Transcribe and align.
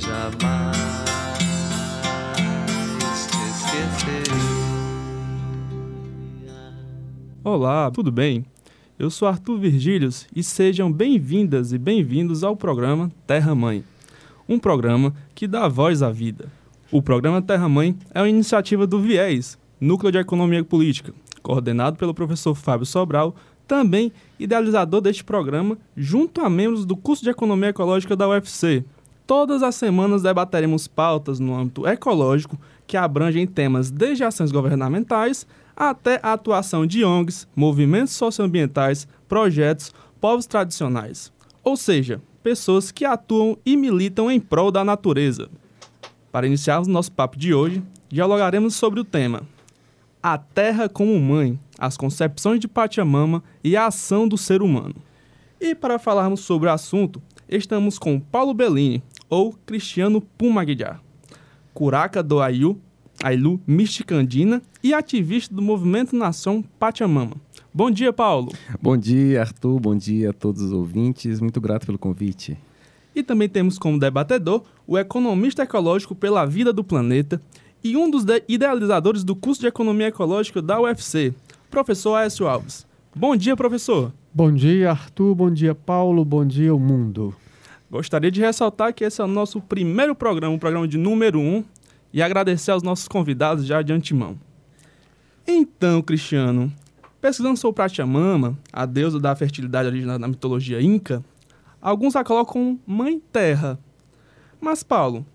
Jamais 0.00 0.80
Olá, 7.44 7.90
tudo 7.90 8.10
bem? 8.10 8.44
Eu 8.98 9.10
sou 9.10 9.28
Arthur 9.28 9.58
Virgílios 9.58 10.26
e 10.34 10.42
sejam 10.42 10.90
bem-vindas 10.90 11.72
e 11.72 11.78
bem-vindos 11.78 12.42
ao 12.42 12.56
programa 12.56 13.10
Terra 13.26 13.54
Mãe, 13.54 13.84
um 14.48 14.58
programa 14.58 15.14
que 15.34 15.46
dá 15.46 15.68
voz 15.68 16.02
à 16.02 16.10
vida. 16.10 16.46
O 16.90 17.02
programa 17.02 17.42
Terra 17.42 17.68
Mãe 17.68 17.96
é 18.14 18.20
uma 18.20 18.28
iniciativa 18.28 18.86
do 18.86 19.00
Viés, 19.00 19.58
Núcleo 19.80 20.12
de 20.12 20.18
Economia 20.18 20.64
Política, 20.64 21.12
coordenado 21.42 21.96
pelo 21.96 22.14
professor 22.14 22.54
Fábio 22.54 22.86
Sobral, 22.86 23.34
também 23.66 24.12
idealizador 24.38 25.00
deste 25.00 25.24
programa, 25.24 25.78
junto 25.96 26.40
a 26.40 26.50
membros 26.50 26.84
do 26.84 26.96
curso 26.96 27.22
de 27.22 27.30
Economia 27.30 27.68
Ecológica 27.68 28.16
da 28.16 28.28
UFC. 28.28 28.84
Todas 29.30 29.62
as 29.62 29.76
semanas 29.76 30.22
debateremos 30.22 30.88
pautas 30.88 31.38
no 31.38 31.54
âmbito 31.54 31.86
ecológico 31.86 32.58
que 32.84 32.96
abrangem 32.96 33.46
temas 33.46 33.88
desde 33.88 34.24
ações 34.24 34.50
governamentais 34.50 35.46
até 35.76 36.18
a 36.20 36.32
atuação 36.32 36.84
de 36.84 37.04
ONGs, 37.04 37.46
movimentos 37.54 38.12
socioambientais, 38.14 39.06
projetos, 39.28 39.94
povos 40.20 40.46
tradicionais. 40.46 41.32
Ou 41.62 41.76
seja, 41.76 42.20
pessoas 42.42 42.90
que 42.90 43.04
atuam 43.04 43.56
e 43.64 43.76
militam 43.76 44.28
em 44.28 44.40
prol 44.40 44.72
da 44.72 44.82
natureza. 44.82 45.48
Para 46.32 46.48
iniciarmos 46.48 46.88
nosso 46.88 47.12
papo 47.12 47.38
de 47.38 47.54
hoje, 47.54 47.84
dialogaremos 48.08 48.74
sobre 48.74 48.98
o 48.98 49.04
tema 49.04 49.42
A 50.20 50.38
Terra 50.38 50.88
como 50.88 51.16
Mãe, 51.20 51.56
as 51.78 51.96
concepções 51.96 52.58
de 52.58 52.66
Pachamama 52.66 53.44
e 53.62 53.76
a 53.76 53.86
ação 53.86 54.26
do 54.26 54.36
ser 54.36 54.60
humano. 54.60 54.96
E 55.60 55.72
para 55.72 56.00
falarmos 56.00 56.40
sobre 56.40 56.68
o 56.68 56.72
assunto, 56.72 57.22
estamos 57.48 57.98
com 57.98 58.18
Paulo 58.18 58.54
Bellini, 58.54 59.02
ou 59.30 59.54
Cristiano 59.64 60.20
Pumaguiar, 60.20 61.00
curaca 61.72 62.22
do 62.22 62.40
Ayu, 62.40 62.78
Ailu 63.22 63.60
Misticandina 63.66 64.60
e 64.82 64.92
ativista 64.92 65.54
do 65.54 65.62
Movimento 65.62 66.16
Nação 66.16 66.62
Pachamama. 66.78 67.36
Bom 67.72 67.90
dia, 67.90 68.12
Paulo. 68.12 68.52
Bom 68.82 68.96
dia, 68.96 69.42
Arthur. 69.42 69.78
Bom 69.78 69.96
dia 69.96 70.30
a 70.30 70.32
todos 70.32 70.60
os 70.60 70.72
ouvintes. 70.72 71.40
Muito 71.40 71.60
grato 71.60 71.86
pelo 71.86 71.98
convite. 71.98 72.58
E 73.14 73.22
também 73.22 73.48
temos 73.48 73.78
como 73.78 73.98
debatedor 73.98 74.64
o 74.86 74.98
economista 74.98 75.62
ecológico 75.62 76.14
pela 76.14 76.44
vida 76.44 76.72
do 76.72 76.82
planeta 76.82 77.40
e 77.82 77.96
um 77.96 78.10
dos 78.10 78.24
idealizadores 78.48 79.22
do 79.22 79.36
curso 79.36 79.60
de 79.60 79.68
Economia 79.68 80.08
Ecológica 80.08 80.60
da 80.60 80.80
UFC, 80.80 81.32
professor 81.70 82.16
Aécio 82.16 82.48
Alves. 82.48 82.86
Bom 83.14 83.36
dia, 83.36 83.56
professor. 83.56 84.12
Bom 84.32 84.52
dia, 84.52 84.90
Arthur. 84.90 85.34
Bom 85.34 85.50
dia, 85.50 85.74
Paulo. 85.74 86.24
Bom 86.24 86.44
dia, 86.44 86.74
o 86.74 86.78
mundo. 86.78 87.34
Gostaria 87.90 88.30
de 88.30 88.40
ressaltar 88.40 88.94
que 88.94 89.02
esse 89.02 89.20
é 89.20 89.24
o 89.24 89.26
nosso 89.26 89.60
primeiro 89.60 90.14
programa, 90.14 90.54
o 90.54 90.58
programa 90.58 90.86
de 90.86 90.96
número 90.96 91.40
1, 91.40 91.42
um, 91.42 91.64
e 92.12 92.22
agradecer 92.22 92.70
aos 92.70 92.84
nossos 92.84 93.08
convidados 93.08 93.66
já 93.66 93.82
de 93.82 93.92
antemão. 93.92 94.38
Então, 95.44 96.00
Cristiano, 96.00 96.72
pesquisando 97.20 97.56
sobre 97.56 97.78
Pachamama, 97.78 98.56
a 98.72 98.86
deusa 98.86 99.18
da 99.18 99.34
fertilidade 99.34 99.88
originada 99.88 100.20
na 100.20 100.28
mitologia 100.28 100.80
inca, 100.80 101.24
alguns 101.82 102.14
a 102.14 102.22
colocam 102.22 102.78
Mãe 102.86 103.20
Terra. 103.32 103.76
Mas, 104.60 104.84
Paulo, 104.84 105.26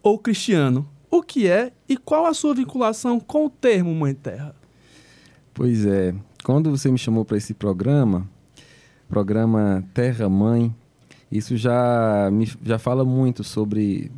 ou 0.00 0.18
Cristiano, 0.18 0.88
o 1.10 1.20
que 1.20 1.48
é 1.48 1.72
e 1.88 1.96
qual 1.96 2.26
a 2.26 2.34
sua 2.34 2.54
vinculação 2.54 3.18
com 3.18 3.46
o 3.46 3.50
termo 3.50 3.92
Mãe 3.92 4.14
Terra? 4.14 4.54
Pois 5.52 5.84
é, 5.84 6.14
quando 6.44 6.70
você 6.70 6.92
me 6.92 6.98
chamou 6.98 7.24
para 7.24 7.36
esse 7.36 7.54
programa, 7.54 8.28
programa 9.08 9.84
Terra 9.92 10.28
Mãe, 10.28 10.74
isso 11.32 11.56
já, 11.56 12.30
me, 12.30 12.46
já 12.62 12.78
fala 12.78 13.04
muito 13.04 13.42
sobre 13.42 14.12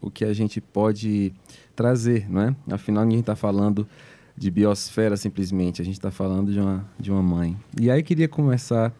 o 0.00 0.08
que 0.08 0.24
a 0.24 0.32
gente 0.32 0.60
pode 0.60 1.32
trazer, 1.74 2.30
não 2.30 2.42
é? 2.42 2.56
Afinal, 2.70 3.04
ninguém 3.04 3.20
está 3.20 3.34
falando 3.34 3.86
de 4.36 4.50
biosfera 4.50 5.16
simplesmente, 5.16 5.82
a 5.82 5.84
gente 5.84 5.94
está 5.94 6.12
falando 6.12 6.52
de 6.52 6.60
uma, 6.60 6.88
de 6.98 7.10
uma 7.10 7.22
mãe. 7.22 7.56
E 7.80 7.90
aí 7.90 8.02
queria 8.04 8.28
começar 8.28 8.92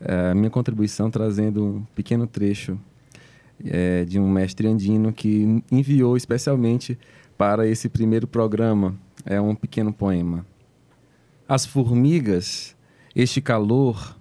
eh, 0.00 0.30
a 0.32 0.34
minha 0.34 0.50
contribuição 0.50 1.08
trazendo 1.08 1.64
um 1.64 1.84
pequeno 1.94 2.26
trecho 2.26 2.78
é, 3.64 4.04
de 4.04 4.18
um 4.18 4.28
mestre 4.28 4.66
andino 4.66 5.12
que 5.12 5.62
enviou 5.70 6.16
especialmente 6.16 6.98
para 7.38 7.66
esse 7.66 7.88
primeiro 7.88 8.26
programa. 8.26 8.96
É 9.24 9.40
um 9.40 9.54
pequeno 9.54 9.92
poema. 9.92 10.44
As 11.48 11.64
formigas, 11.64 12.74
este 13.14 13.40
calor, 13.40 14.16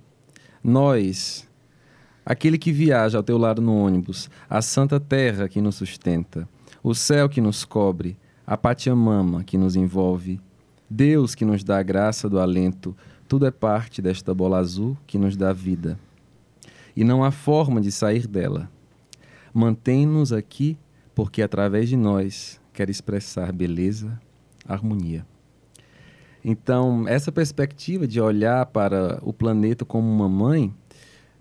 nós, 0.63 1.47
aquele 2.25 2.57
que 2.57 2.71
viaja 2.71 3.17
ao 3.17 3.23
teu 3.23 3.37
lado 3.37 3.61
no 3.61 3.75
ônibus, 3.75 4.29
a 4.49 4.61
santa 4.61 4.99
terra 4.99 5.47
que 5.47 5.61
nos 5.61 5.75
sustenta, 5.75 6.47
o 6.81 6.93
céu 6.93 7.27
que 7.29 7.41
nos 7.41 7.65
cobre, 7.65 8.17
a 8.45 8.57
Pachamama 8.57 9.43
que 9.43 9.57
nos 9.57 9.75
envolve, 9.75 10.39
Deus 10.89 11.33
que 11.33 11.45
nos 11.45 11.63
dá 11.63 11.79
a 11.79 11.83
graça 11.83 12.29
do 12.29 12.39
alento, 12.39 12.95
tudo 13.27 13.45
é 13.45 13.51
parte 13.51 14.01
desta 14.01 14.33
bola 14.33 14.57
azul 14.57 14.97
que 15.07 15.17
nos 15.17 15.35
dá 15.35 15.51
vida. 15.51 15.97
E 16.95 17.03
não 17.03 17.23
há 17.23 17.31
forma 17.31 17.81
de 17.81 17.91
sair 17.91 18.27
dela. 18.27 18.69
Mantém-nos 19.53 20.31
aqui 20.31 20.77
porque 21.15 21.41
através 21.41 21.89
de 21.89 21.97
nós 21.97 22.59
quer 22.71 22.89
expressar 22.89 23.51
beleza, 23.51 24.19
harmonia. 24.67 25.25
Então, 26.43 27.07
essa 27.07 27.31
perspectiva 27.31 28.05
de 28.05 28.19
olhar 28.19 28.65
para 28.65 29.19
o 29.21 29.31
planeta 29.31 29.85
como 29.85 30.09
uma 30.09 30.27
mãe 30.27 30.73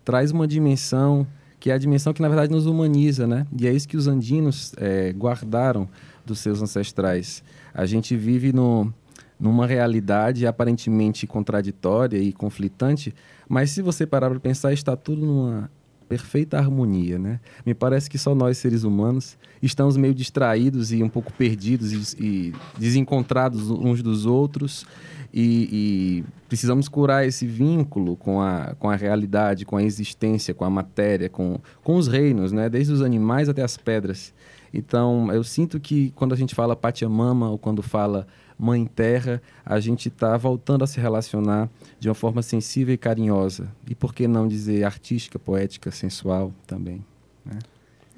traz 0.05 0.31
uma 0.31 0.47
dimensão 0.47 1.27
que 1.59 1.71
é 1.71 1.75
a 1.75 1.79
dimensão 1.79 2.13
que 2.13 2.21
na 2.21 2.29
verdade 2.29 2.51
nos 2.51 2.67
humaniza, 2.67 3.25
né? 3.25 3.47
E 3.57 3.69
é 3.69 3.73
isso 3.73 3.87
que 3.87 3.97
os 3.97 4.09
andinos 4.09 4.73
é, 4.79 5.13
guardaram 5.13 5.89
dos 6.27 6.41
seus 6.41 6.61
ancestrais. 6.61 7.41
A 7.73 7.87
gente 7.87 8.17
vive 8.17 8.53
no, 8.53 8.93
numa 9.39 9.65
realidade 9.65 10.45
aparentemente 10.45 11.25
contraditória 11.25 12.19
e 12.19 12.33
conflitante, 12.33 13.15
mas 13.49 13.71
se 13.71 13.81
você 13.81 14.05
parar 14.05 14.29
para 14.31 14.41
pensar, 14.41 14.73
está 14.73 14.97
tudo 14.97 15.25
numa 15.25 15.71
perfeita 16.03 16.59
harmonia, 16.59 17.19
né? 17.19 17.41
Me 17.65 17.75
parece 17.75 18.11
que 18.11 18.19
só 18.19 18.35
nós 18.35 18.59
seres 18.59 18.85
humanos 18.85 19.39
estamos 19.63 19.97
meio 19.97 20.15
distraídos 20.15 20.93
e 20.93 21.03
um 21.03 21.09
pouco 21.09 21.33
perdidos 21.33 21.93
e, 22.15 22.25
e 22.25 22.55
desencontrados 22.79 23.71
uns 23.71 24.03
dos 24.03 24.27
outros 24.27 24.87
e, 25.33 25.69
e, 25.73 26.25
precisamos 26.47 26.89
curar 26.89 27.27
esse 27.27 27.47
vínculo 27.47 28.17
com 28.17 28.41
a, 28.43 28.75
com 28.79 28.91
a 28.91 28.97
realidade, 28.97 29.65
com 29.65 29.77
a 29.77 29.83
existência, 29.83 30.53
com 30.53 30.65
a 30.65 30.71
matéria, 30.71 31.31
com, 31.31 31.59
com 31.83 31.97
os 31.97 32.07
reinos, 32.07 32.53
né? 32.53 32.69
Desde 32.69 32.93
os 32.93 33.01
animais 33.01 33.49
até 33.49 33.63
as 33.63 33.79
pedras. 33.79 34.35
Então, 34.75 35.33
eu 35.33 35.43
sinto 35.43 35.81
que 35.81 36.11
quando 36.15 36.35
a 36.35 36.37
gente 36.37 36.55
fala 36.55 36.77
Pachamama 36.77 37.49
ou 37.49 37.57
quando 37.57 37.83
fala 37.83 38.27
Mãe 38.59 38.87
Terra, 38.87 39.43
a 39.65 39.81
gente 39.81 40.09
está 40.09 40.37
voltando 40.37 40.85
a 40.85 40.87
se 40.87 41.01
relacionar 41.01 41.69
de 41.99 42.09
uma 42.09 42.15
forma 42.15 42.43
sensível 42.43 42.95
e 42.95 42.99
carinhosa. 42.99 43.71
E 43.89 43.95
por 43.95 44.15
que 44.15 44.29
não 44.29 44.47
dizer 44.47 44.85
artística, 44.85 45.39
poética, 45.39 45.91
sensual 45.91 46.53
também? 46.67 47.05
Né? 47.45 47.59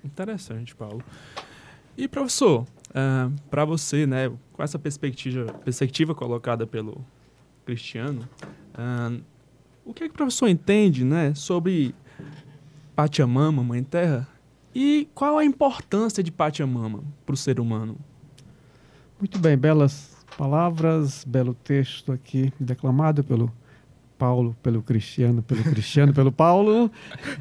Interessante, 0.05 0.75
Paulo. 0.75 1.03
E 1.97 2.09
professor, 2.09 2.63
uh, 2.63 2.67
ah, 2.95 3.31
para 3.49 3.65
você, 3.65 4.07
né, 4.07 4.31
com 4.53 4.63
essa 4.63 4.79
perspectiva, 4.79 5.53
perspectiva 5.65 6.15
colocada 6.15 6.67
pelo 6.67 7.05
Cristiano, 7.65 8.29
uh, 8.75 9.23
o 9.85 9.95
que 9.95 10.05
é 10.05 10.09
que 10.09 10.15
o 10.15 10.17
professor 10.17 10.49
entende, 10.49 11.05
né, 11.05 11.35
sobre 11.35 11.95
Pachamama, 12.97 13.63
Mãe 13.63 13.83
Terra, 13.83 14.29
e 14.75 15.09
qual 15.15 15.39
a 15.39 15.45
importância 15.45 16.23
de 16.23 16.33
Pachamama 16.33 17.05
para 17.25 17.35
o 17.35 17.37
ser 17.37 17.61
humano? 17.61 17.97
Muito 19.21 19.39
bem, 19.39 19.57
belas 19.57 20.14
palavras, 20.37 21.25
belo 21.25 21.55
texto 21.55 22.13
aqui 22.13 22.53
declamado 22.59 23.23
pelo 23.23 23.53
Paulo, 24.19 24.57
pelo 24.63 24.83
Cristiano, 24.83 25.43
pelo 25.43 25.63
Cristiano, 25.63 26.13
pelo 26.13 26.33
Paulo. 26.33 26.91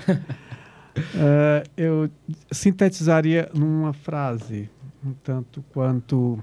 Uh, 0.08 1.70
eu 1.78 2.10
sintetizaria 2.52 3.50
numa 3.54 3.94
frase 3.94 4.70
um 5.06 5.14
tanto 5.14 5.64
quanto 5.74 6.42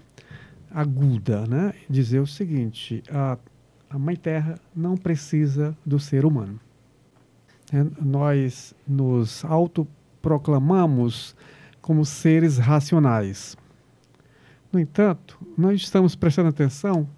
aguda, 0.70 1.46
né? 1.46 1.72
Dizer 1.88 2.20
o 2.20 2.26
seguinte: 2.26 3.02
a, 3.10 3.38
a 3.88 3.98
Mãe 3.98 4.16
Terra 4.16 4.56
não 4.74 4.96
precisa 4.96 5.76
do 5.84 5.98
ser 5.98 6.24
humano. 6.24 6.60
É, 7.72 7.84
nós 8.04 8.74
nos 8.86 9.44
auto 9.44 9.86
proclamamos 10.20 11.34
como 11.80 12.04
seres 12.04 12.58
racionais. 12.58 13.56
No 14.72 14.78
entanto, 14.78 15.38
não 15.58 15.72
estamos 15.72 16.14
prestando 16.14 16.48
atenção 16.48 17.08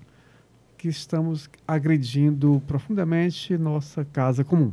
que 0.78 0.88
estamos 0.88 1.50
agredindo 1.68 2.62
profundamente 2.66 3.56
nossa 3.58 4.04
casa 4.04 4.42
comum. 4.42 4.72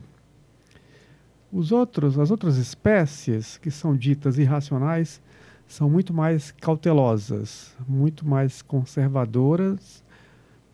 Os 1.51 1.71
outros, 1.71 2.17
as 2.17 2.31
outras 2.31 2.57
espécies 2.57 3.57
que 3.57 3.69
são 3.69 3.95
ditas 3.95 4.37
irracionais 4.37 5.21
são 5.67 5.89
muito 5.89 6.13
mais 6.13 6.51
cautelosas, 6.51 7.75
muito 7.87 8.27
mais 8.27 8.61
conservadoras 8.61 10.03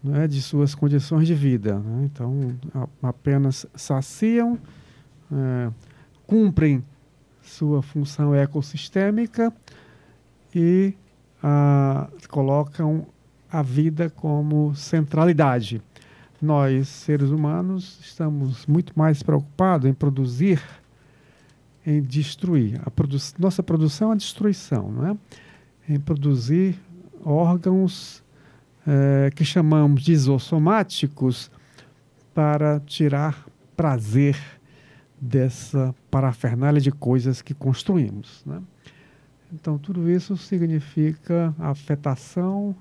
né, 0.03 0.27
de 0.27 0.41
suas 0.41 0.75
condições 0.75 1.27
de 1.27 1.33
vida. 1.33 1.79
Né? 1.79 2.05
Então, 2.05 2.55
a, 2.73 3.09
apenas 3.09 3.65
saciam, 3.75 4.59
é, 5.31 5.71
cumprem 6.27 6.83
sua 7.41 7.81
função 7.81 8.33
ecossistêmica 8.33 9.51
e 10.53 10.93
a, 11.47 12.07
colocam 12.27 13.05
a 13.51 13.61
vida 13.61 14.09
como 14.09 14.73
centralidade. 14.73 15.79
Nós, 16.41 16.87
seres 16.87 17.29
humanos, 17.29 17.99
estamos 18.01 18.65
muito 18.65 18.97
mais 18.97 19.21
preocupados 19.21 19.87
em 19.87 19.93
produzir, 19.93 20.59
em 21.85 22.01
destruir. 22.01 22.81
A 22.83 22.89
produ 22.89 23.17
nossa 23.37 23.61
produção 23.61 24.09
é 24.09 24.13
a 24.13 24.17
destruição, 24.17 24.91
não 24.91 25.07
é? 25.07 25.17
Em 25.87 25.99
produzir 25.99 26.79
órgãos 27.23 28.23
é, 28.87 29.29
que 29.35 29.45
chamamos 29.45 30.01
de 30.01 30.13
isossomáticos 30.13 31.51
para 32.33 32.79
tirar 32.79 33.45
prazer 33.77 34.35
dessa 35.21 35.93
parafernália 36.09 36.81
de 36.81 36.91
coisas 36.91 37.43
que 37.43 37.53
construímos. 37.53 38.43
Né? 38.47 38.59
Então, 39.55 39.77
tudo 39.77 40.11
isso 40.11 40.35
significa 40.35 41.55
afetação 41.57 42.75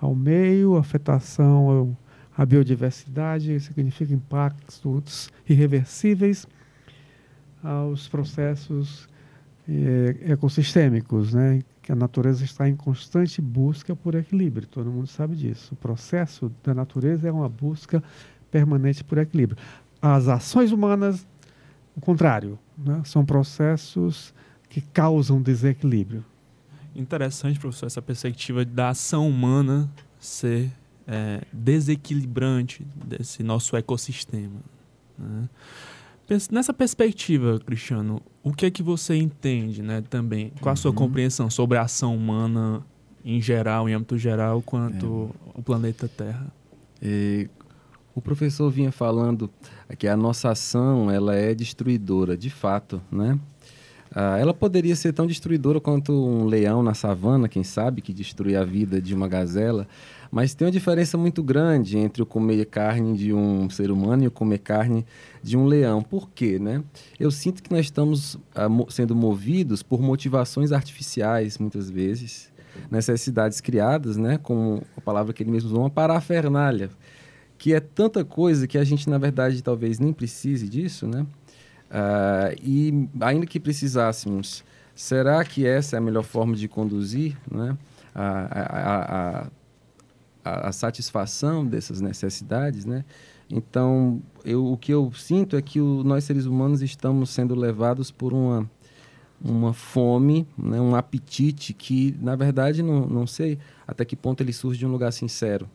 ao 0.00 0.12
meio, 0.12 0.76
afetação 0.76 1.96
à 2.36 2.44
biodiversidade, 2.44 3.60
significa 3.60 4.12
impactos 4.12 5.30
irreversíveis 5.48 6.44
aos 7.62 8.08
processos 8.08 9.08
eh, 9.68 10.16
ecossistêmicos, 10.32 11.32
né? 11.32 11.62
que 11.80 11.92
a 11.92 11.94
natureza 11.94 12.42
está 12.42 12.68
em 12.68 12.74
constante 12.74 13.40
busca 13.40 13.94
por 13.94 14.16
equilíbrio. 14.16 14.66
Todo 14.66 14.90
mundo 14.90 15.06
sabe 15.06 15.36
disso. 15.36 15.74
O 15.74 15.76
processo 15.76 16.50
da 16.64 16.74
natureza 16.74 17.28
é 17.28 17.32
uma 17.32 17.48
busca 17.48 18.02
permanente 18.50 19.04
por 19.04 19.18
equilíbrio. 19.18 19.56
As 20.02 20.26
ações 20.26 20.72
humanas, 20.72 21.24
o 21.94 22.00
contrário, 22.00 22.58
né? 22.76 23.00
são 23.04 23.24
processos 23.24 24.34
que 24.68 24.80
causam 24.80 25.40
desequilíbrio. 25.40 26.24
Interessante, 26.94 27.58
professor, 27.58 27.86
essa 27.86 28.02
perspectiva 28.02 28.64
da 28.64 28.90
ação 28.90 29.28
humana 29.28 29.90
ser 30.18 30.70
é, 31.06 31.42
desequilibrante 31.52 32.86
desse 33.04 33.42
nosso 33.42 33.76
ecossistema. 33.76 34.60
Né? 35.18 35.48
Nessa 36.50 36.72
perspectiva, 36.72 37.60
Cristiano, 37.60 38.20
o 38.42 38.52
que 38.52 38.66
é 38.66 38.70
que 38.70 38.82
você 38.82 39.14
entende, 39.14 39.82
né, 39.82 40.02
também? 40.10 40.52
Qual 40.60 40.72
a 40.72 40.76
sua 40.76 40.90
uhum. 40.90 40.96
compreensão 40.96 41.48
sobre 41.48 41.78
a 41.78 41.82
ação 41.82 42.16
humana 42.16 42.82
em 43.24 43.40
geral, 43.40 43.88
em 43.88 43.94
âmbito 43.94 44.18
geral, 44.18 44.60
quanto 44.62 45.30
é. 45.54 45.58
o 45.58 45.62
planeta 45.62 46.08
Terra? 46.08 46.46
E, 47.00 47.48
o 48.16 48.20
professor 48.22 48.70
vinha 48.70 48.90
falando 48.90 49.50
que 49.98 50.08
a 50.08 50.16
nossa 50.16 50.50
ação 50.50 51.10
ela 51.10 51.34
é 51.34 51.54
destruidora, 51.54 52.34
de 52.34 52.48
fato, 52.48 53.02
né? 53.12 53.38
Ah, 54.14 54.38
ela 54.38 54.54
poderia 54.54 54.94
ser 54.96 55.12
tão 55.12 55.26
destruidora 55.26 55.80
quanto 55.80 56.12
um 56.12 56.46
leão 56.46 56.82
na 56.82 56.94
savana, 56.94 57.48
quem 57.48 57.64
sabe, 57.64 58.00
que 58.00 58.12
destrui 58.12 58.56
a 58.56 58.64
vida 58.64 59.00
de 59.00 59.14
uma 59.14 59.28
gazela. 59.28 59.86
Mas 60.30 60.54
tem 60.54 60.66
uma 60.66 60.72
diferença 60.72 61.16
muito 61.16 61.42
grande 61.42 61.98
entre 61.98 62.22
o 62.22 62.26
comer 62.26 62.66
carne 62.66 63.16
de 63.16 63.32
um 63.32 63.70
ser 63.70 63.90
humano 63.90 64.24
e 64.24 64.26
o 64.26 64.30
comer 64.30 64.58
carne 64.58 65.06
de 65.42 65.56
um 65.56 65.66
leão. 65.66 66.02
Por 66.02 66.30
quê? 66.30 66.58
Né? 66.58 66.82
Eu 67.18 67.30
sinto 67.30 67.62
que 67.62 67.70
nós 67.70 67.86
estamos 67.86 68.38
ah, 68.54 68.68
sendo 68.88 69.14
movidos 69.14 69.82
por 69.82 70.00
motivações 70.00 70.72
artificiais, 70.72 71.58
muitas 71.58 71.88
vezes, 71.88 72.50
necessidades 72.90 73.60
criadas, 73.60 74.16
né? 74.16 74.38
como 74.38 74.82
a 74.96 75.00
palavra 75.00 75.32
que 75.32 75.42
ele 75.42 75.50
mesmo 75.50 75.70
usou, 75.70 75.80
uma 75.80 75.90
parafernália, 75.90 76.90
que 77.58 77.72
é 77.72 77.80
tanta 77.80 78.24
coisa 78.24 78.66
que 78.66 78.76
a 78.76 78.84
gente, 78.84 79.08
na 79.08 79.18
verdade, 79.18 79.62
talvez 79.62 79.98
nem 79.98 80.12
precise 80.12 80.68
disso, 80.68 81.06
né? 81.06 81.26
Uh, 81.90 82.56
e 82.62 83.08
ainda 83.20 83.46
que 83.46 83.60
precisássemos, 83.60 84.64
será 84.94 85.44
que 85.44 85.66
essa 85.66 85.96
é 85.96 85.98
a 85.98 86.02
melhor 86.02 86.24
forma 86.24 86.56
de 86.56 86.66
conduzir 86.66 87.36
né, 87.50 87.76
a, 88.14 88.28
a, 88.50 89.50
a, 90.44 90.68
a, 90.68 90.72
satisfação 90.72 91.64
dessas 91.64 92.00
necessidades? 92.00 92.84
Né? 92.84 93.04
Então, 93.48 94.20
eu, 94.44 94.66
o 94.66 94.76
que 94.76 94.92
eu 94.92 95.12
sinto 95.12 95.56
é 95.56 95.62
que 95.62 95.80
o, 95.80 96.02
nós 96.02 96.24
seres 96.24 96.46
humanos 96.46 96.82
estamos 96.82 97.30
sendo 97.30 97.54
levados 97.54 98.10
por 98.10 98.32
uma, 98.32 98.68
uma 99.40 99.72
fome, 99.72 100.46
né, 100.58 100.80
um 100.80 100.96
apetite 100.96 101.72
que, 101.72 102.16
na 102.20 102.34
verdade, 102.34 102.82
não, 102.82 103.06
não 103.06 103.26
sei 103.26 103.58
até 103.86 104.04
que 104.04 104.16
ponto 104.16 104.42
ele 104.42 104.52
surge 104.52 104.78
de 104.78 104.86
um 104.86 104.90
lugar 104.90 105.12
sincero. 105.12 105.68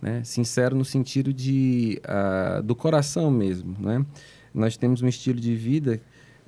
Né? 0.00 0.22
Sincero 0.24 0.76
no 0.76 0.84
sentido 0.84 1.32
de, 1.32 2.00
uh, 2.04 2.62
do 2.62 2.74
coração 2.74 3.30
mesmo, 3.30 3.76
né? 3.80 4.06
Nós 4.58 4.76
temos 4.76 5.02
um 5.02 5.08
estilo 5.08 5.40
de 5.40 5.54
vida 5.54 6.00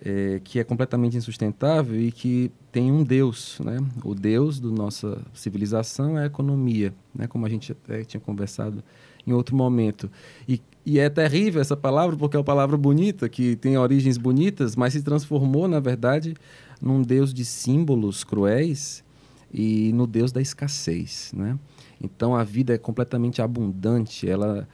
é, 0.03 0.41
que 0.43 0.59
é 0.59 0.65
completamente 0.65 1.17
insustentável 1.17 2.01
e 2.01 2.11
que 2.11 2.51
tem 2.73 2.91
um 2.91 3.05
Deus, 3.05 3.61
né? 3.63 3.79
O 4.03 4.15
Deus 4.15 4.59
da 4.59 4.69
nossa 4.69 5.21
civilização 5.35 6.19
é 6.19 6.23
a 6.23 6.27
economia, 6.27 6.95
né? 7.15 7.27
Como 7.27 7.45
a 7.45 7.49
gente 7.49 7.73
até 7.73 8.03
tinha 8.05 8.21
conversado 8.21 8.83
em 9.27 9.33
outro 9.33 9.55
momento. 9.55 10.11
E, 10.49 10.61
e 10.87 10.99
é 10.99 11.11
terrível 11.11 11.61
essa 11.61 11.77
palavra 11.77 12.17
porque 12.17 12.37
é 12.37 12.39
uma 12.39 12.45
palavra 12.45 12.77
bonita, 12.77 13.29
que 13.29 13.57
tem 13.57 13.77
origens 13.77 14.17
bonitas, 14.17 14.75
mas 14.75 14.95
se 14.95 15.03
transformou, 15.03 15.69
na 15.69 15.81
verdade, 15.81 16.35
num 16.81 17.03
Deus 17.03 17.35
de 17.35 17.45
símbolos 17.45 18.25
cruéis 18.25 19.05
e 19.53 19.93
no 19.93 20.07
Deus 20.07 20.33
da 20.33 20.41
escassez, 20.41 21.33
né? 21.35 21.59
Então 22.03 22.35
a 22.35 22.43
vida 22.43 22.73
é 22.73 22.79
completamente 22.79 23.43
abundante, 23.43 24.27
ela 24.29 24.67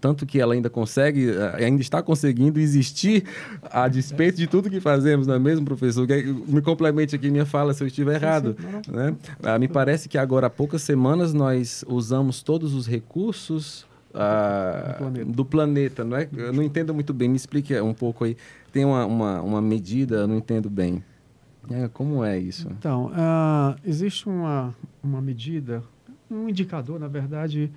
tanto 0.00 0.24
que 0.26 0.40
ela 0.40 0.54
ainda 0.54 0.70
consegue, 0.70 1.30
eh, 1.30 1.64
ainda 1.64 1.80
está 1.80 2.02
conseguindo 2.02 2.60
existir 2.60 3.24
a 3.62 3.88
despeito 3.88 4.38
de 4.38 4.46
tudo 4.46 4.70
que 4.70 4.80
fazemos, 4.80 5.26
não 5.26 5.34
é 5.34 5.38
mesmo, 5.38 5.64
professor? 5.64 6.06
Me 6.46 6.62
complemente 6.62 7.16
aqui 7.16 7.30
minha 7.30 7.46
fala 7.46 7.74
se 7.74 7.82
eu 7.82 7.86
estiver 7.86 8.22
errado. 8.22 8.56
Né? 8.88 9.14
Ah, 9.42 9.58
me 9.58 9.68
parece 9.68 10.08
que 10.08 10.18
agora 10.18 10.46
há 10.46 10.50
poucas 10.50 10.82
semanas 10.82 11.32
nós 11.32 11.84
usamos 11.88 12.42
todos 12.42 12.74
os 12.74 12.86
recursos 12.86 13.86
ah, 14.14 14.88
do, 14.88 14.98
planeta. 14.98 15.32
do, 15.32 15.44
planeta. 15.44 16.04
não 16.04 16.16
é? 16.16 16.28
Eu 16.36 16.52
não 16.52 16.62
entendo 16.62 16.92
muito 16.92 17.12
bem, 17.12 17.28
me 17.28 17.36
explique 17.36 17.78
um 17.80 17.94
pouco 17.94 18.24
aí. 18.24 18.36
Tem 18.72 18.84
uma, 18.84 19.04
uma, 19.04 19.42
uma 19.42 19.62
medida, 19.62 20.16
eu 20.16 20.26
não 20.26 20.36
entendo 20.36 20.70
bem. 20.70 21.02
É, 21.70 21.88
como 21.88 22.24
é 22.24 22.38
isso? 22.38 22.68
Então, 22.70 23.06
uh, 23.06 23.76
existe 23.84 24.28
uma, 24.28 24.74
uma 25.02 25.20
medida, 25.20 25.82
um 26.30 26.48
indicador, 26.48 26.98
na 26.98 27.08
verdade, 27.08 27.70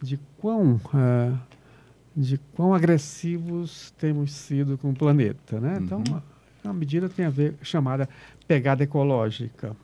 de 0.00 0.18
quão, 0.38 0.80
é, 0.94 1.32
de 2.16 2.38
quão 2.54 2.74
agressivos 2.74 3.92
temos 3.98 4.32
sido 4.32 4.78
com 4.78 4.90
o 4.90 4.94
planeta. 4.94 5.60
Né? 5.60 5.78
Então, 5.80 6.02
uhum. 6.08 6.20
a, 6.64 6.70
a 6.70 6.72
medida 6.72 7.08
tem 7.08 7.24
a 7.24 7.30
ver 7.30 7.54
chamada 7.62 8.08
pegada 8.46 8.82
ecológica. 8.82 9.76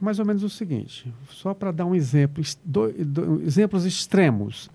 Mais 0.00 0.18
ou 0.18 0.24
menos 0.24 0.44
o 0.44 0.48
seguinte, 0.48 1.12
só 1.28 1.52
para 1.52 1.72
dar 1.72 1.84
um 1.84 1.94
exemplo, 1.94 2.42
do, 2.64 2.92
do, 3.04 3.42
exemplos 3.42 3.84
extremos. 3.84 4.70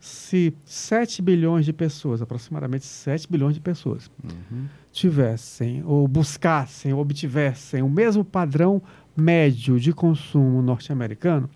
Se 0.00 0.52
7 0.64 1.22
bilhões 1.22 1.64
de 1.64 1.72
pessoas, 1.72 2.20
aproximadamente 2.20 2.84
7 2.84 3.30
bilhões 3.30 3.54
de 3.54 3.60
pessoas, 3.60 4.10
uhum. 4.24 4.66
tivessem 4.90 5.82
ou 5.84 6.08
buscassem 6.08 6.92
ou 6.92 7.00
obtivessem 7.00 7.82
o 7.82 7.88
mesmo 7.88 8.24
padrão 8.24 8.82
médio 9.16 9.78
de 9.78 9.92
consumo 9.92 10.60
norte-americano, 10.62 11.48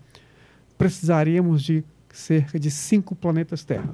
precisaríamos 0.77 1.63
de 1.63 1.83
cerca 2.15 2.59
de 2.59 2.69
cinco 2.71 3.15
planetas 3.15 3.63
Terra. 3.63 3.93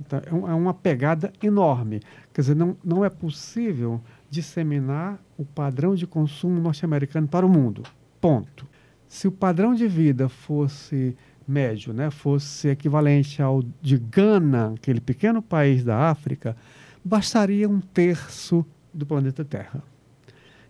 Então, 0.00 0.20
é, 0.20 0.50
é 0.50 0.54
uma 0.54 0.74
pegada 0.74 1.32
enorme. 1.42 2.00
Quer 2.32 2.40
dizer, 2.42 2.56
não, 2.56 2.76
não 2.84 3.04
é 3.04 3.10
possível 3.10 4.00
disseminar 4.30 5.18
o 5.38 5.44
padrão 5.44 5.94
de 5.94 6.06
consumo 6.06 6.60
norte-americano 6.60 7.28
para 7.28 7.46
o 7.46 7.48
mundo. 7.48 7.82
Ponto. 8.20 8.66
Se 9.08 9.28
o 9.28 9.32
padrão 9.32 9.74
de 9.74 9.86
vida 9.86 10.28
fosse 10.28 11.16
médio, 11.46 11.92
né, 11.92 12.10
fosse 12.10 12.68
equivalente 12.68 13.42
ao 13.42 13.62
de 13.80 13.98
Gana, 13.98 14.72
aquele 14.74 15.00
pequeno 15.00 15.42
país 15.42 15.84
da 15.84 16.10
África, 16.10 16.56
bastaria 17.04 17.68
um 17.68 17.80
terço 17.80 18.64
do 18.92 19.04
planeta 19.04 19.44
Terra. 19.44 19.82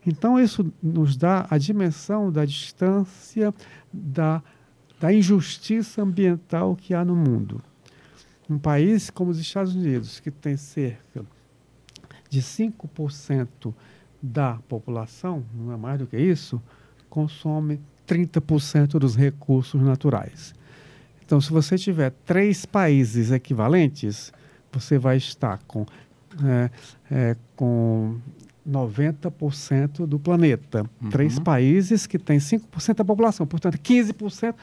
Então, 0.06 0.38
isso 0.38 0.70
nos 0.82 1.16
dá 1.16 1.46
a 1.48 1.56
dimensão 1.56 2.30
da 2.30 2.44
distância 2.44 3.54
da 3.92 4.42
da 5.00 5.12
injustiça 5.12 6.02
ambiental 6.02 6.76
que 6.76 6.94
há 6.94 7.04
no 7.04 7.14
mundo. 7.14 7.62
Um 8.48 8.58
país 8.58 9.10
como 9.10 9.30
os 9.30 9.38
Estados 9.38 9.74
Unidos, 9.74 10.20
que 10.20 10.30
tem 10.30 10.56
cerca 10.56 11.24
de 12.28 12.42
5% 12.42 13.74
da 14.20 14.58
população, 14.68 15.44
não 15.54 15.72
é 15.72 15.76
mais 15.76 15.98
do 15.98 16.06
que 16.06 16.16
isso, 16.16 16.60
consome 17.08 17.80
30% 18.06 18.98
dos 18.98 19.16
recursos 19.16 19.80
naturais. 19.80 20.54
Então, 21.24 21.40
se 21.40 21.50
você 21.50 21.78
tiver 21.78 22.10
três 22.24 22.66
países 22.66 23.30
equivalentes, 23.30 24.32
você 24.72 24.98
vai 24.98 25.16
estar 25.16 25.58
com, 25.66 25.86
é, 26.44 26.70
é, 27.10 27.36
com 27.56 28.18
90% 28.68 30.06
do 30.06 30.18
planeta. 30.18 30.84
Uhum. 31.02 31.10
Três 31.10 31.38
países 31.38 32.06
que 32.06 32.18
têm 32.18 32.38
5% 32.38 32.94
da 32.96 33.04
população, 33.04 33.46
portanto, 33.46 33.78
15%, 33.78 34.54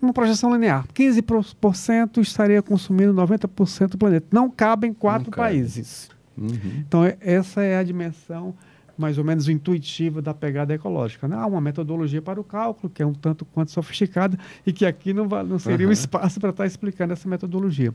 uma 0.00 0.12
projeção 0.12 0.52
linear. 0.52 0.86
15% 0.92 2.20
estaria 2.20 2.62
consumindo 2.62 3.12
90% 3.14 3.90
do 3.90 3.98
planeta. 3.98 4.26
Não 4.32 4.50
cabem 4.50 4.92
quatro 4.92 5.30
cabe. 5.30 5.48
países. 5.48 6.08
Uhum. 6.36 6.48
Então, 6.86 7.04
é- 7.04 7.16
essa 7.20 7.62
é 7.62 7.78
a 7.78 7.82
dimensão 7.82 8.54
mais 8.98 9.18
ou 9.18 9.24
menos 9.24 9.46
intuitiva 9.48 10.22
da 10.22 10.32
pegada 10.32 10.72
ecológica. 10.74 11.28
Né? 11.28 11.36
Há 11.36 11.46
uma 11.46 11.60
metodologia 11.60 12.22
para 12.22 12.40
o 12.40 12.44
cálculo, 12.44 12.90
que 12.90 13.02
é 13.02 13.06
um 13.06 13.12
tanto 13.12 13.44
quanto 13.44 13.70
sofisticada, 13.70 14.38
e 14.66 14.72
que 14.72 14.86
aqui 14.86 15.12
não, 15.12 15.26
não 15.26 15.58
seria 15.58 15.86
o 15.86 15.90
Aham. 15.90 15.92
espaço 15.92 16.40
para 16.40 16.48
estar 16.50 16.64
explicando 16.66 17.12
essa 17.12 17.28
metodologia. 17.28 17.92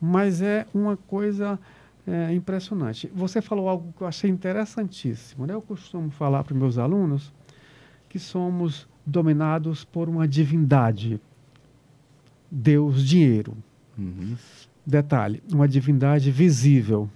Mas 0.00 0.40
é 0.40 0.66
uma 0.72 0.96
coisa 0.96 1.58
é, 2.10 2.34
impressionante. 2.34 3.10
Você 3.14 3.40
falou 3.40 3.68
algo 3.68 3.92
que 3.96 4.02
eu 4.02 4.06
achei 4.06 4.28
interessantíssimo. 4.28 5.46
Né? 5.46 5.54
Eu 5.54 5.62
costumo 5.62 6.10
falar 6.10 6.42
para 6.42 6.52
os 6.52 6.58
meus 6.58 6.76
alunos 6.76 7.32
que 8.08 8.18
somos 8.18 8.88
dominados 9.06 9.84
por 9.84 10.08
uma 10.08 10.26
divindade, 10.26 11.20
Deus 12.50 13.06
dinheiro. 13.06 13.56
Uhum. 13.96 14.36
Detalhe, 14.84 15.40
uma 15.52 15.68
divindade 15.68 16.30
visível, 16.32 17.08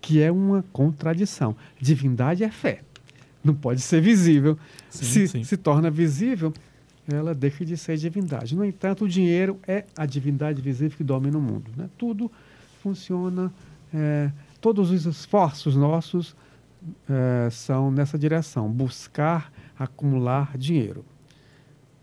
que 0.00 0.20
é 0.20 0.30
uma 0.30 0.62
contradição. 0.70 1.56
Divindade 1.80 2.44
é 2.44 2.50
fé, 2.50 2.82
não 3.42 3.54
pode 3.54 3.80
ser 3.80 4.02
visível. 4.02 4.58
Sim, 4.90 5.04
se 5.04 5.28
sim. 5.28 5.44
se 5.44 5.56
torna 5.56 5.90
visível, 5.90 6.52
ela 7.10 7.34
deixa 7.34 7.64
de 7.64 7.76
ser 7.76 7.96
divindade. 7.96 8.54
No 8.54 8.64
entanto, 8.64 9.06
o 9.06 9.08
dinheiro 9.08 9.58
é 9.66 9.84
a 9.96 10.04
divindade 10.04 10.60
visível 10.60 10.94
que 10.96 11.04
domina 11.04 11.38
o 11.38 11.40
mundo. 11.40 11.70
Né? 11.74 11.88
Tudo 11.96 12.30
funciona, 12.82 13.52
é, 13.92 14.30
todos 14.60 14.90
os 14.90 15.06
esforços 15.06 15.76
nossos 15.76 16.36
é, 17.08 17.48
são 17.50 17.90
nessa 17.90 18.18
direção, 18.18 18.70
buscar 18.70 19.52
acumular 19.78 20.56
dinheiro. 20.56 21.04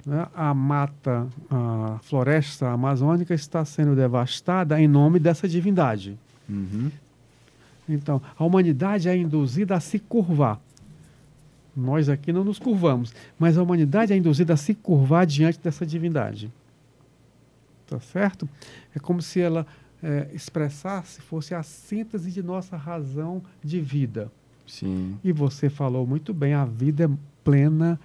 né? 0.05 0.27
A 0.33 0.53
mata, 0.53 1.27
a 1.49 1.99
floresta 2.01 2.69
amazônica 2.69 3.33
está 3.33 3.63
sendo 3.65 3.95
devastada 3.95 4.79
em 4.79 4.87
nome 4.87 5.19
dessa 5.19 5.47
divindade. 5.47 6.17
Uhum. 6.47 6.91
Então, 7.87 8.21
a 8.37 8.43
humanidade 8.43 9.07
é 9.07 9.15
induzida 9.15 9.75
a 9.75 9.79
se 9.79 9.99
curvar. 9.99 10.59
Nós 11.75 12.07
aqui 12.07 12.31
não 12.31 12.43
nos 12.43 12.57
curvamos, 12.57 13.13
mas 13.37 13.57
a 13.57 13.63
humanidade 13.63 14.13
é 14.13 14.17
induzida 14.17 14.53
a 14.53 14.57
se 14.57 14.73
curvar 14.73 15.25
diante 15.25 15.59
dessa 15.59 15.85
divindade. 15.85 16.51
Tá 17.85 17.99
certo? 17.99 18.47
É 18.95 18.99
como 18.99 19.21
se 19.21 19.39
ela 19.39 19.67
é, 20.05 20.29
expressasse, 20.33 21.19
fosse 21.19 21.55
a 21.55 21.63
síntese 21.63 22.31
de 22.31 22.43
nossa 22.43 22.77
razão 22.77 23.41
de 23.63 23.81
vida. 23.81 24.31
Sim. 24.67 25.17
E 25.23 25.31
você 25.31 25.67
falou 25.69 26.05
muito 26.05 26.31
bem, 26.33 26.53
a 26.53 26.63
vida 26.63 27.05
é 27.05 27.09
plena 27.43 27.99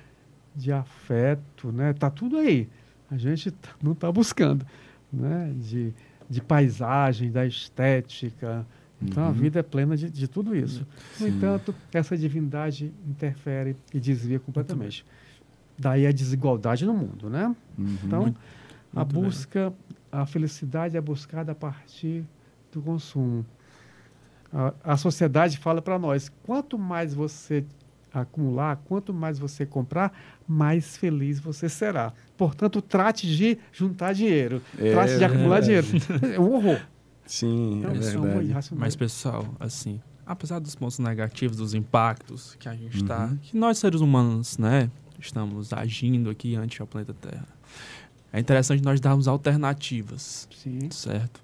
de 0.57 0.73
afeto, 0.73 1.71
né? 1.71 1.92
Tá 1.92 2.09
tudo 2.11 2.38
aí. 2.38 2.69
A 3.11 3.16
gente 3.19 3.50
tá- 3.52 3.71
não 3.83 3.92
está 3.92 4.11
buscando, 4.11 4.64
né? 5.12 5.52
De, 5.59 5.92
de 6.28 6.40
paisagem, 6.40 7.30
da 7.30 7.45
estética. 7.47 8.64
Então 9.02 9.25
a 9.25 9.28
Uhum. 9.28 9.33
vida 9.33 9.61
é 9.61 9.62
plena 9.62 9.97
de, 9.97 10.09
de 10.11 10.26
tudo 10.28 10.54
isso. 10.57 10.87
No 11.19 11.26
Sim. 11.26 11.37
entanto, 11.37 11.75
essa 11.92 12.16
divindade 12.16 12.92
interfere 13.09 13.76
e 13.95 14.00
desvia 14.00 14.38
completamente. 14.40 15.04
Daí 15.78 16.07
a 16.07 16.12
desigualdade 16.12 16.85
no 16.85 16.92
mundo, 16.95 17.28
né? 17.30 17.47
Uhum. 17.78 17.97
Então, 18.04 18.23
Muito- 18.23 18.40
a 18.95 19.00
muito 19.00 19.12
bem. 19.14 19.23
A 20.12 20.26
felicidade 20.26 20.97
é 20.97 21.00
buscada 21.00 21.52
a 21.52 21.55
partir 21.55 22.25
do 22.73 22.81
consumo. 22.83 23.45
A, 24.52 24.73
a 24.83 24.97
sociedade 24.97 25.59
fala 25.59 25.81
para 25.81 25.99
nós: 25.99 26.31
quanto 26.45 26.79
mais 26.79 27.14
você 27.14 27.64
acumular, 28.12 28.76
quanto 28.87 29.14
mais 29.14 29.38
você 29.38 29.64
comprar, 29.64 30.12
mais 30.47 30.97
feliz 30.97 31.38
você 31.38 31.69
será. 31.69 32.12
Portanto, 32.37 32.83
trate 32.83 33.26
de 33.26 33.57
juntar 33.73 34.12
dinheiro, 34.12 34.61
É 34.79 34.90
trate 34.93 35.17
de 35.17 35.25
acumular 35.25 35.61
dinheiro. 35.61 35.87
É 36.35 36.40
um 36.40 36.52
horror. 36.55 36.81
Sim, 37.25 37.79
Então, 37.79 37.90
é 37.93 37.97
é 37.97 38.00
verdade. 38.00 38.71
Mas, 38.75 38.97
pessoal, 38.97 39.55
assim, 39.61 40.00
apesar 40.26 40.59
dos 40.59 40.75
pontos 40.75 40.99
negativos, 40.99 41.57
dos 41.59 41.73
impactos 41.75 42.57
que 42.59 42.69
a 42.69 42.75
gente 42.75 42.97
está, 42.97 43.26
Uhum. 43.26 43.37
que 43.37 43.57
nós 43.57 43.79
seres 43.79 44.00
humanos, 44.00 44.59
né, 44.59 44.90
estamos 45.21 45.73
agindo 45.73 46.29
aqui 46.29 46.57
ante 46.57 46.83
o 46.83 46.87
planeta 46.88 47.14
Terra, 47.14 47.47
é 48.32 48.40
interessante 48.40 48.82
nós 48.82 49.00
darmos 49.00 49.26
alternativas, 49.28 50.49
Sim. 50.62 50.88
certo? 50.90 51.40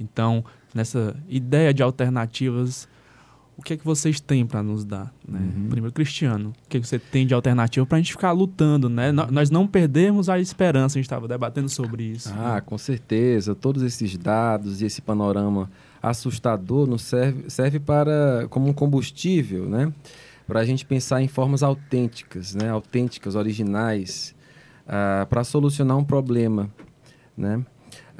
Então, 0.00 0.44
nessa 0.74 1.16
ideia 1.28 1.72
de 1.74 1.82
alternativas, 1.82 2.88
o 3.56 3.62
que 3.62 3.72
é 3.72 3.76
que 3.76 3.84
vocês 3.84 4.20
têm 4.20 4.46
para 4.46 4.62
nos 4.62 4.84
dar, 4.84 5.12
né? 5.26 5.40
Uhum. 5.40 5.68
Primeiro, 5.68 5.92
Cristiano, 5.92 6.50
o 6.64 6.68
que, 6.68 6.76
é 6.76 6.80
que 6.80 6.86
você 6.86 6.98
tem 7.00 7.26
de 7.26 7.34
alternativa 7.34 7.84
para 7.84 7.96
a 7.98 8.00
gente 8.00 8.12
ficar 8.12 8.30
lutando, 8.30 8.88
né? 8.88 9.10
No- 9.10 9.26
Nós 9.30 9.50
não 9.50 9.66
perdemos 9.66 10.28
a 10.28 10.38
esperança, 10.38 10.96
a 10.96 10.98
gente 10.98 11.06
estava 11.06 11.26
debatendo 11.26 11.68
sobre 11.68 12.04
isso. 12.04 12.32
Ah, 12.38 12.60
com 12.60 12.78
certeza. 12.78 13.56
Todos 13.56 13.82
esses 13.82 14.16
dados 14.16 14.80
e 14.80 14.84
esse 14.84 15.02
panorama 15.02 15.68
assustador 16.00 16.86
nos 16.86 17.02
serve, 17.02 17.50
serve 17.50 17.80
para 17.80 18.46
como 18.48 18.68
um 18.68 18.72
combustível, 18.72 19.68
né? 19.68 19.92
Para 20.46 20.60
a 20.60 20.64
gente 20.64 20.86
pensar 20.86 21.20
em 21.20 21.26
formas 21.28 21.62
autênticas, 21.64 22.54
né? 22.54 22.70
Autênticas, 22.70 23.34
originais, 23.34 24.34
para 25.28 25.44
solucionar 25.44 25.96
um 25.96 26.04
problema, 26.04 26.70
né? 27.36 27.64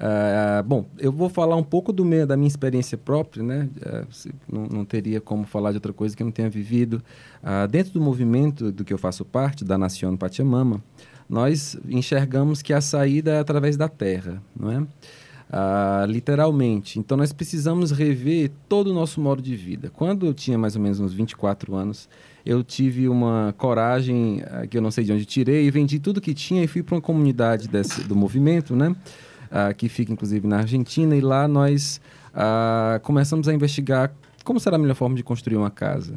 Ah, 0.01 0.63
bom, 0.65 0.87
eu 0.99 1.11
vou 1.11 1.29
falar 1.29 1.57
um 1.57 1.63
pouco 1.63 1.93
do 1.93 2.05
meu, 2.05 2.25
da 2.25 2.37
minha 2.37 2.47
experiência 2.47 2.97
própria, 2.97 3.43
né? 3.43 3.69
Ah, 3.85 4.05
se- 4.11 4.33
não, 4.51 4.67
não 4.67 4.85
teria 4.85 5.21
como 5.21 5.45
falar 5.45 5.73
de 5.73 5.77
outra 5.79 5.93
coisa 5.93 6.17
que 6.17 6.23
eu 6.23 6.25
não 6.25 6.31
tenha 6.33 6.49
vivido. 6.49 7.03
Ah, 7.43 7.67
dentro 7.67 7.93
do 7.93 8.01
movimento 8.01 8.71
do 8.71 8.85
que 8.85 8.93
eu 8.93 8.99
faço 8.99 9.25
parte, 9.25 9.65
da 9.65 9.77
Nacion 9.77 10.17
Pachamama, 10.17 10.81
nós 11.29 11.77
enxergamos 11.89 12.63
que 12.63 12.73
a 12.73 12.81
saída 12.81 13.33
é 13.33 13.41
através 13.41 13.77
da 13.77 13.89
terra, 13.89 14.41
não 14.59 14.71
é? 14.71 14.87
Ah, 15.51 16.05
literalmente. 16.07 16.99
Então 16.99 17.17
nós 17.17 17.33
precisamos 17.33 17.91
rever 17.91 18.51
todo 18.69 18.91
o 18.91 18.95
nosso 18.95 19.21
modo 19.21 19.41
de 19.41 19.57
vida. 19.57 19.91
Quando 19.91 20.27
eu 20.27 20.35
tinha 20.35 20.59
mais 20.59 20.77
ou 20.77 20.83
menos 20.83 21.01
uns 21.01 21.13
24 21.13 21.75
anos, 21.75 22.09
eu 22.45 22.63
tive 22.63 23.09
uma 23.09 23.55
coragem 23.57 24.43
ah, 24.47 24.67
que 24.67 24.77
eu 24.77 24.83
não 24.83 24.91
sei 24.91 25.05
de 25.05 25.13
onde 25.13 25.25
tirei 25.25 25.67
e 25.67 25.71
vendi 25.71 25.99
tudo 25.99 26.21
que 26.21 26.35
tinha 26.35 26.63
e 26.63 26.67
fui 26.67 26.83
para 26.83 26.97
uma 26.97 27.01
comunidade 27.01 27.67
desse, 27.67 28.03
do 28.03 28.15
movimento, 28.15 28.77
né? 28.77 28.95
Ah, 29.51 29.73
que 29.73 29.89
fica 29.89 30.13
inclusive 30.13 30.47
na 30.47 30.59
Argentina 30.59 31.17
e 31.17 31.21
lá 31.21 31.49
nós 31.49 32.01
começamos 33.03 33.49
a 33.49 33.55
investigar 33.55 34.13
como 34.45 34.61
será 34.61 34.77
a 34.77 34.79
melhor 34.79 34.95
forma 34.95 35.17
de 35.17 35.25
construir 35.25 35.57
uma 35.57 35.71
casa. 35.71 36.15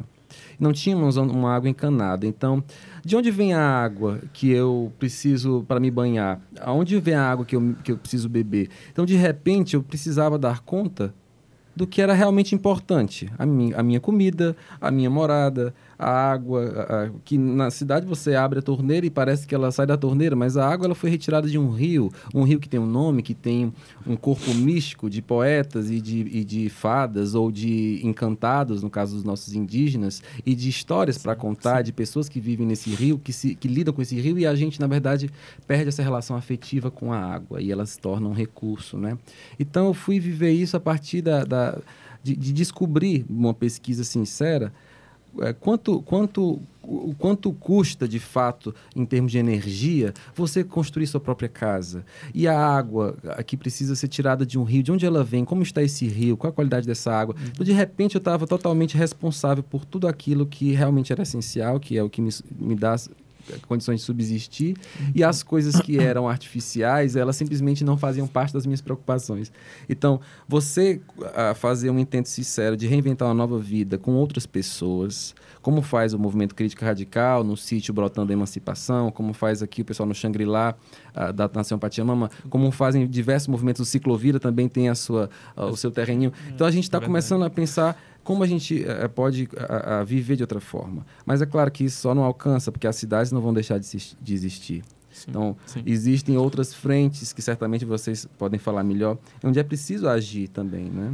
Não 0.58 0.72
tínhamos 0.72 1.16
um- 1.16 1.26
uma 1.30 1.54
água 1.54 1.68
encanada, 1.68 2.26
então 2.26 2.62
de 3.04 3.16
onde 3.16 3.30
vem 3.30 3.52
a 3.52 3.60
água 3.60 4.20
que 4.32 4.50
eu 4.50 4.92
preciso 4.98 5.64
para 5.66 5.80
me 5.80 5.90
banhar? 5.90 6.40
Aonde 6.60 6.98
vem 7.00 7.14
a 7.14 7.30
água 7.30 7.44
que 7.44 7.56
eu, 7.56 7.74
que 7.82 7.92
eu 7.92 7.98
preciso 7.98 8.28
beber? 8.28 8.68
Então, 8.92 9.04
de 9.04 9.16
repente, 9.16 9.74
eu 9.74 9.82
precisava 9.82 10.38
dar 10.38 10.60
conta 10.60 11.12
do 11.74 11.86
que 11.86 12.02
era 12.02 12.12
realmente 12.12 12.54
importante. 12.54 13.30
A 13.38 13.46
minha, 13.46 13.76
a 13.78 13.82
minha 13.82 13.98
comida, 13.98 14.54
a 14.80 14.90
minha 14.90 15.08
morada, 15.08 15.74
a 16.02 16.32
água. 16.32 16.62
a- 16.88 17.04
a- 17.04 17.10
que 17.24 17.38
na 17.38 17.70
cidade 17.70 18.06
você 18.06 18.34
abre 18.34 18.58
a 18.58 18.62
torneira 18.62 19.06
e 19.06 19.10
parece 19.10 19.46
que 19.46 19.54
ela 19.54 19.70
sai 19.70 19.86
da 19.86 19.96
torneira, 19.96 20.34
mas 20.36 20.56
a 20.56 20.68
água 20.68 20.86
ela 20.86 20.94
foi 20.94 21.10
retirada 21.10 21.48
de 21.48 21.58
um 21.58 21.70
rio. 21.70 22.10
Um 22.34 22.42
rio 22.42 22.58
que 22.58 22.68
tem 22.68 22.80
um 22.80 22.86
nome, 22.86 23.22
que 23.22 23.34
tem 23.34 23.72
um 24.06 24.16
corpo 24.16 24.52
místico 24.54 25.08
de 25.08 25.22
poetas 25.22 25.90
e 25.90 26.00
de, 26.00 26.20
e 26.32 26.44
de 26.44 26.68
fadas 26.68 27.34
ou 27.34 27.50
de 27.52 28.00
encantados, 28.02 28.82
no 28.82 28.90
caso 28.90 29.14
dos 29.14 29.24
nossos 29.24 29.54
indígenas, 29.54 30.22
e 30.44 30.54
de 30.54 30.68
histórias 30.68 31.18
para 31.18 31.34
contar, 31.36 31.82
de 31.82 31.92
pessoas 31.92 32.28
que 32.28 32.40
vivem 32.40 32.66
nesse 32.66 32.90
rio, 32.90 33.18
que, 33.18 33.32
se, 33.32 33.54
que 33.54 33.68
lidam 33.68 33.94
com 33.94 34.02
esse 34.02 34.18
rio, 34.20 34.38
e 34.38 34.46
a 34.46 34.54
gente, 34.54 34.80
na 34.80 34.86
verdade, 34.86 35.30
perde 35.66 35.88
essa 35.88 36.02
relação 36.02 36.36
afetiva 36.36 36.90
com 36.90 37.12
a 37.12 37.18
água 37.18 37.60
e 37.60 37.70
ela 37.70 37.86
se 37.86 37.98
torna 37.98 38.28
um 38.28 38.32
recurso, 38.32 38.96
né? 38.98 39.16
Então 39.58 39.86
eu 39.86 39.94
fui 39.94 40.18
viver 40.18 40.50
isso 40.52 40.76
a 40.76 40.80
partir 40.80 41.22
da, 41.22 41.44
da- 41.44 41.78
de, 42.22 42.36
de 42.36 42.52
descobrir 42.52 43.24
uma 43.28 43.52
pesquisa 43.52 44.04
sincera 44.04 44.72
é, 45.40 45.52
quanto, 45.52 46.02
quanto, 46.02 46.60
o 46.82 47.14
quanto 47.16 47.52
custa 47.52 48.06
de 48.06 48.18
fato 48.18 48.74
em 48.94 49.04
termos 49.04 49.32
de 49.32 49.38
energia 49.38 50.12
você 50.34 50.62
construir 50.62 51.06
sua 51.06 51.20
própria 51.20 51.48
casa? 51.48 52.04
E 52.34 52.46
a 52.46 52.58
água 52.58 53.16
que 53.46 53.56
precisa 53.56 53.94
ser 53.94 54.08
tirada 54.08 54.44
de 54.44 54.58
um 54.58 54.64
rio, 54.64 54.82
de 54.82 54.92
onde 54.92 55.06
ela 55.06 55.24
vem, 55.24 55.44
como 55.44 55.62
está 55.62 55.82
esse 55.82 56.06
rio, 56.06 56.36
qual 56.36 56.50
a 56.50 56.54
qualidade 56.54 56.86
dessa 56.86 57.12
água. 57.12 57.34
Então, 57.50 57.64
de 57.64 57.72
repente, 57.72 58.14
eu 58.16 58.18
estava 58.18 58.46
totalmente 58.46 58.96
responsável 58.96 59.62
por 59.62 59.84
tudo 59.84 60.06
aquilo 60.06 60.46
que 60.46 60.72
realmente 60.72 61.12
era 61.12 61.22
essencial, 61.22 61.80
que 61.80 61.96
é 61.96 62.02
o 62.02 62.10
que 62.10 62.20
me, 62.20 62.30
me 62.58 62.74
dá 62.74 62.94
condições 63.66 64.00
de 64.00 64.06
subsistir 64.06 64.76
e 65.14 65.22
as 65.22 65.42
coisas 65.42 65.80
que 65.80 65.98
eram 65.98 66.28
artificiais, 66.28 67.16
elas 67.16 67.36
simplesmente 67.36 67.84
não 67.84 67.96
faziam 67.96 68.26
parte 68.26 68.52
das 68.52 68.66
minhas 68.66 68.80
preocupações. 68.80 69.52
Então, 69.88 70.20
você 70.48 71.00
ah, 71.34 71.54
fazer 71.54 71.90
um 71.90 71.98
intento 71.98 72.28
sincero 72.28 72.76
de 72.76 72.86
reinventar 72.86 73.28
uma 73.28 73.34
nova 73.34 73.58
vida 73.58 73.98
com 73.98 74.12
outras 74.12 74.46
pessoas, 74.46 75.34
como 75.60 75.82
faz 75.82 76.12
o 76.12 76.18
movimento 76.18 76.54
Crítica 76.54 76.84
Radical 76.84 77.44
no 77.44 77.56
sítio 77.56 77.94
Brotando 77.94 78.32
a 78.32 78.34
Emancipação, 78.34 79.10
como 79.10 79.32
faz 79.32 79.62
aqui 79.62 79.82
o 79.82 79.84
pessoal 79.84 80.08
no 80.08 80.14
Xangri-Lá 80.14 80.74
ah, 81.14 81.32
da 81.32 81.48
Nação 81.54 81.78
Pachamama, 81.78 82.30
como 82.48 82.70
fazem 82.70 83.06
diversos 83.06 83.48
movimentos, 83.48 83.80
o 83.80 83.84
Ciclovira 83.84 84.40
também 84.40 84.68
tem 84.68 84.88
a 84.88 84.94
sua, 84.94 85.30
ah, 85.56 85.66
o 85.66 85.76
seu 85.76 85.90
terreninho. 85.90 86.32
Então, 86.48 86.66
a 86.66 86.70
gente 86.70 86.84
está 86.84 86.98
é 86.98 87.00
começando 87.00 87.44
a 87.44 87.50
pensar 87.50 88.00
como 88.24 88.42
a 88.42 88.46
gente 88.46 88.84
eh, 88.84 89.08
pode 89.08 89.48
ah, 89.58 90.00
ah, 90.00 90.04
viver 90.04 90.36
de 90.36 90.42
outra 90.42 90.60
forma. 90.60 91.04
Mas 91.26 91.42
é 91.42 91.46
claro 91.46 91.70
que 91.70 91.84
isso 91.84 92.00
só 92.00 92.14
não 92.14 92.22
alcança, 92.24 92.70
porque 92.70 92.86
as 92.86 92.96
cidades 92.96 93.32
não 93.32 93.40
vão 93.40 93.52
deixar 93.52 93.78
de, 93.78 93.88
de 94.20 94.34
existir. 94.34 94.82
Sim, 95.10 95.26
Então, 95.30 95.56
sim. 95.66 95.82
existem 95.84 96.36
outras 96.38 96.72
frentes 96.72 97.32
que 97.32 97.42
certamente 97.42 97.84
vocês 97.84 98.26
podem 98.38 98.58
falar 98.58 98.82
melhor, 98.82 99.18
onde 99.44 99.58
é 99.58 99.62
preciso 99.62 100.08
agir 100.08 100.48
também, 100.48 100.84
né? 100.84 101.12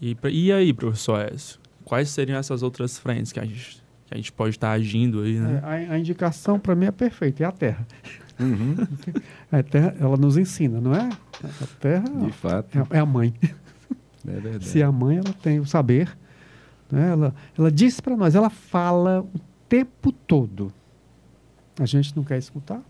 E, 0.00 0.14
pra- 0.14 0.30
e 0.30 0.50
aí, 0.52 0.72
professor 0.72 1.20
Écio? 1.32 1.58
Quais 1.84 2.08
seriam 2.10 2.38
essas 2.38 2.62
outras 2.62 2.98
frentes 2.98 3.30
que 3.32 3.38
a 3.38 3.44
gente, 3.44 3.82
que 4.06 4.14
a 4.14 4.16
gente 4.16 4.32
pode 4.32 4.50
estar 4.56 4.72
agindo 4.72 5.20
aí, 5.22 5.38
né? 5.38 5.60
É, 5.62 5.86
a, 5.90 5.92
a 5.92 5.98
indicação 5.98 6.58
para 6.58 6.74
mim 6.74 6.86
é 6.86 6.90
perfeita, 6.90 7.44
é 7.44 7.46
a 7.46 7.52
terra. 7.52 7.86
Uhum. 8.40 8.74
A 9.52 9.62
terra, 9.64 9.94
ela 10.00 10.16
nos 10.16 10.36
ensina, 10.36 10.80
não 10.80 10.92
é? 10.94 11.08
A 11.44 11.66
terra 11.80 12.04
De 12.08 12.32
fato, 12.32 12.76
é, 12.90 12.96
é 12.96 12.98
a 12.98 13.06
mãe. 13.06 13.32
é 14.26 14.30
verdade. 14.40 14.66
Se 14.66 14.82
a 14.82 14.90
mãe 14.90 15.18
ela 15.18 15.32
tem 15.40 15.60
o 15.60 15.64
saber, 15.66 16.08
né? 16.90 17.10
ela, 17.10 17.34
ela 17.58 17.70
diz 17.70 18.00
para 18.00 18.16
nós, 18.16 18.34
ela 18.34 18.50
fala 18.50 19.22
o 19.22 19.40
tempo 19.68 20.12
todo. 20.12 20.72
A 21.78 21.86
gente 21.86 22.16
não 22.16 22.24
quer 22.24 22.38
escutar, 22.38 22.80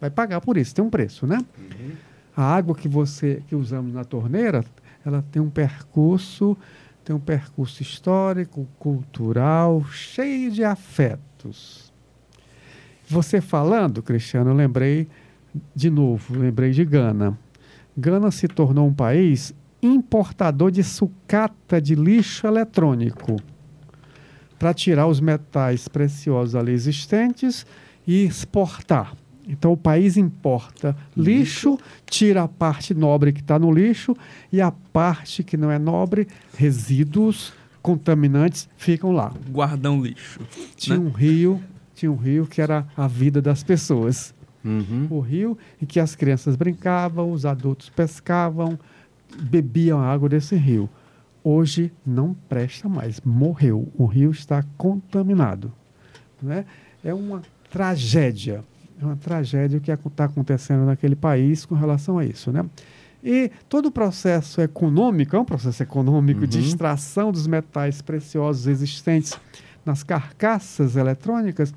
vai 0.00 0.10
pagar 0.10 0.40
por 0.40 0.56
isso, 0.56 0.74
tem 0.74 0.84
um 0.84 0.90
preço, 0.90 1.26
né? 1.26 1.44
A 2.36 2.42
água 2.42 2.74
que 2.74 2.88
você 2.88 3.42
que 3.46 3.54
usamos 3.54 3.92
na 3.92 4.04
torneira, 4.04 4.64
ela 5.04 5.22
tem 5.30 5.42
um 5.42 5.50
percurso, 5.50 6.56
tem 7.04 7.14
um 7.14 7.20
percurso 7.20 7.82
histórico, 7.82 8.66
cultural, 8.78 9.84
cheio 9.86 10.50
de 10.50 10.64
afetos. 10.64 11.92
Você 13.08 13.40
falando, 13.40 14.02
Cristiano, 14.02 14.50
eu 14.50 14.54
lembrei 14.54 15.08
de 15.74 15.90
novo, 15.90 16.38
lembrei 16.38 16.70
de 16.70 16.84
Gana. 16.84 17.36
Gana 17.96 18.30
se 18.30 18.46
tornou 18.46 18.86
um 18.86 18.94
país 18.94 19.52
importador 19.82 20.70
de 20.70 20.82
sucata 20.82 21.80
de 21.80 21.94
lixo 21.94 22.46
eletrônico 22.46 23.36
para 24.58 24.74
tirar 24.74 25.06
os 25.06 25.20
metais 25.20 25.88
preciosos 25.88 26.54
ali 26.54 26.72
existentes 26.72 27.66
e 28.06 28.24
exportar. 28.24 29.14
Então 29.48 29.72
o 29.72 29.76
país 29.76 30.16
importa 30.16 30.94
lixo, 31.16 31.78
tira 32.06 32.42
a 32.42 32.48
parte 32.48 32.94
nobre 32.94 33.32
que 33.32 33.40
está 33.40 33.58
no 33.58 33.72
lixo 33.72 34.14
e 34.52 34.60
a 34.60 34.70
parte 34.70 35.42
que 35.42 35.56
não 35.56 35.70
é 35.70 35.78
nobre, 35.78 36.28
resíduos 36.56 37.52
contaminantes 37.82 38.68
ficam 38.76 39.12
lá. 39.12 39.32
Guardão 39.50 40.02
lixo. 40.02 40.40
Tinha 40.76 40.98
né? 40.98 41.04
um 41.04 41.10
rio, 41.10 41.60
tinha 41.94 42.12
um 42.12 42.16
rio 42.16 42.46
que 42.46 42.60
era 42.60 42.86
a 42.96 43.08
vida 43.08 43.40
das 43.40 43.62
pessoas 43.62 44.34
Uhum. 44.62 45.06
o 45.08 45.20
rio 45.20 45.56
em 45.80 45.86
que 45.86 45.98
as 45.98 46.14
crianças 46.14 46.54
brincavam, 46.54 47.32
os 47.32 47.46
adultos 47.46 47.88
pescavam, 47.88 48.78
bebiam 49.38 49.98
a 49.98 50.06
água 50.06 50.28
desse 50.28 50.56
rio. 50.56 50.88
Hoje 51.42 51.92
não 52.04 52.34
presta 52.48 52.88
mais, 52.88 53.20
morreu. 53.22 53.88
O 53.96 54.04
rio 54.04 54.30
está 54.30 54.62
contaminado. 54.76 55.72
Né? 56.42 56.64
É 57.02 57.14
uma 57.14 57.42
tragédia. 57.70 58.62
É 59.00 59.04
uma 59.04 59.16
tragédia 59.16 59.78
o 59.78 59.80
que 59.80 59.90
está 59.90 60.24
acontecendo 60.24 60.84
naquele 60.84 61.16
país 61.16 61.64
com 61.64 61.74
relação 61.74 62.18
a 62.18 62.24
isso. 62.24 62.52
Né? 62.52 62.64
E 63.24 63.50
todo 63.68 63.86
o 63.86 63.90
processo 63.90 64.60
econômico, 64.60 65.34
é 65.36 65.38
um 65.38 65.44
processo 65.44 65.82
econômico 65.82 66.46
de 66.46 66.58
Uhum. 66.58 66.64
extração 66.64 67.32
dos 67.32 67.46
metais 67.46 68.02
preciosos 68.02 68.66
existentes 68.66 69.38
nas 69.84 70.02
carcaças 70.02 70.96
eletrônicas, 70.96 71.72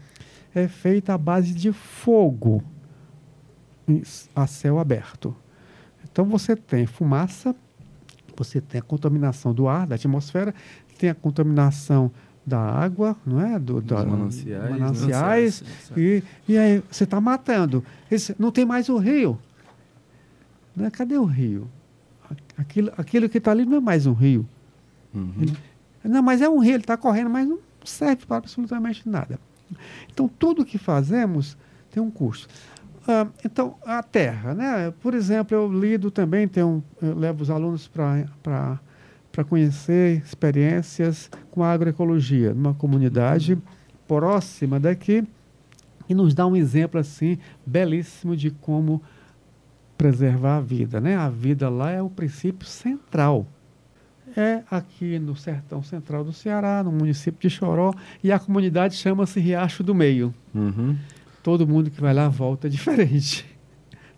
é 0.53 0.67
feita 0.67 1.13
à 1.13 1.17
base 1.17 1.53
de 1.53 1.71
fogo 1.71 2.63
a 4.35 4.47
céu 4.47 4.79
aberto. 4.79 5.35
Então 6.13 6.25
você 6.25 6.55
tem 6.55 6.85
fumaça, 6.85 7.55
você 8.37 8.61
tem 8.61 8.79
a 8.79 8.83
contaminação 8.83 9.51
do 9.51 9.67
ar, 9.67 9.87
da 9.87 9.95
atmosfera, 9.95 10.53
tem 10.99 11.09
a 11.09 11.15
contaminação 11.15 12.11
da 12.45 12.59
água, 12.59 13.17
não 13.25 13.41
é? 13.41 13.57
Do, 13.57 13.81
da- 13.81 14.05
mananciais, 14.05 14.63
né? 14.63 14.69
mananciais, 14.79 15.63
sim. 15.87 15.93
e, 15.97 16.23
e 16.47 16.57
aí 16.57 16.83
você 16.91 17.03
está 17.05 17.19
matando. 17.19 17.83
Esse- 18.11 18.35
não 18.37 18.51
tem 18.51 18.63
mais 18.63 18.89
o 18.89 18.97
rio. 18.97 19.39
Né? 20.75 20.91
Cadê 20.91 21.17
o 21.17 21.25
rio? 21.25 21.67
Aquilo, 22.57 22.91
aquilo 22.95 23.27
que 23.27 23.39
está 23.39 23.49
ali 23.51 23.65
não 23.65 23.77
é 23.77 23.81
mais 23.81 24.05
um 24.05 24.13
rio. 24.13 24.47
Uhum. 25.15 25.45
Não, 26.03 26.21
mas 26.21 26.41
é 26.41 26.49
um 26.49 26.59
rio, 26.59 26.73
ele 26.75 26.83
está 26.83 26.95
correndo, 26.95 27.29
mas 27.29 27.47
não 27.47 27.57
serve 27.83 28.25
para 28.27 28.37
absolutamente 28.37 29.07
nada. 29.09 29.39
Então, 30.11 30.27
tudo 30.27 30.63
que 30.63 30.77
fazemos 30.77 31.57
tem 31.91 32.01
um 32.03 32.11
custo. 32.11 32.47
Ah, 33.07 33.27
então, 33.43 33.75
a 33.85 34.01
terra, 34.01 34.53
né? 34.53 34.93
Por 35.01 35.13
exemplo, 35.13 35.55
eu 35.55 35.71
lido 35.71 36.09
também, 36.09 36.47
tenho, 36.47 36.83
eu 37.01 37.17
levo 37.17 37.43
os 37.43 37.49
alunos 37.49 37.87
para 37.87 38.79
conhecer 39.49 40.21
experiências 40.23 41.29
com 41.51 41.63
a 41.63 41.71
agroecologia, 41.71 42.53
numa 42.53 42.73
comunidade 42.73 43.57
próxima 44.07 44.79
daqui, 44.79 45.27
e 46.07 46.13
nos 46.13 46.33
dá 46.33 46.45
um 46.45 46.55
exemplo 46.55 46.99
assim 46.99 47.37
belíssimo 47.65 48.35
de 48.35 48.51
como 48.51 49.01
preservar 49.97 50.57
a 50.57 50.61
vida, 50.61 50.99
né? 50.99 51.15
A 51.15 51.29
vida 51.29 51.69
lá 51.69 51.91
é 51.91 52.01
o 52.01 52.09
princípio 52.09 52.67
central. 52.67 53.45
É 54.35 54.63
aqui 54.71 55.19
no 55.19 55.35
sertão 55.35 55.83
central 55.83 56.23
do 56.23 56.33
Ceará, 56.33 56.81
no 56.83 56.91
município 56.91 57.39
de 57.39 57.49
Choró, 57.49 57.93
e 58.23 58.31
a 58.31 58.39
comunidade 58.39 58.95
chama-se 58.95 59.39
Riacho 59.39 59.83
do 59.83 59.93
Meio. 59.93 60.33
Uhum. 60.55 60.95
Todo 61.43 61.67
mundo 61.67 61.91
que 61.91 62.01
vai 62.01 62.13
lá 62.13 62.29
volta 62.29 62.67
diferente. 62.69 63.45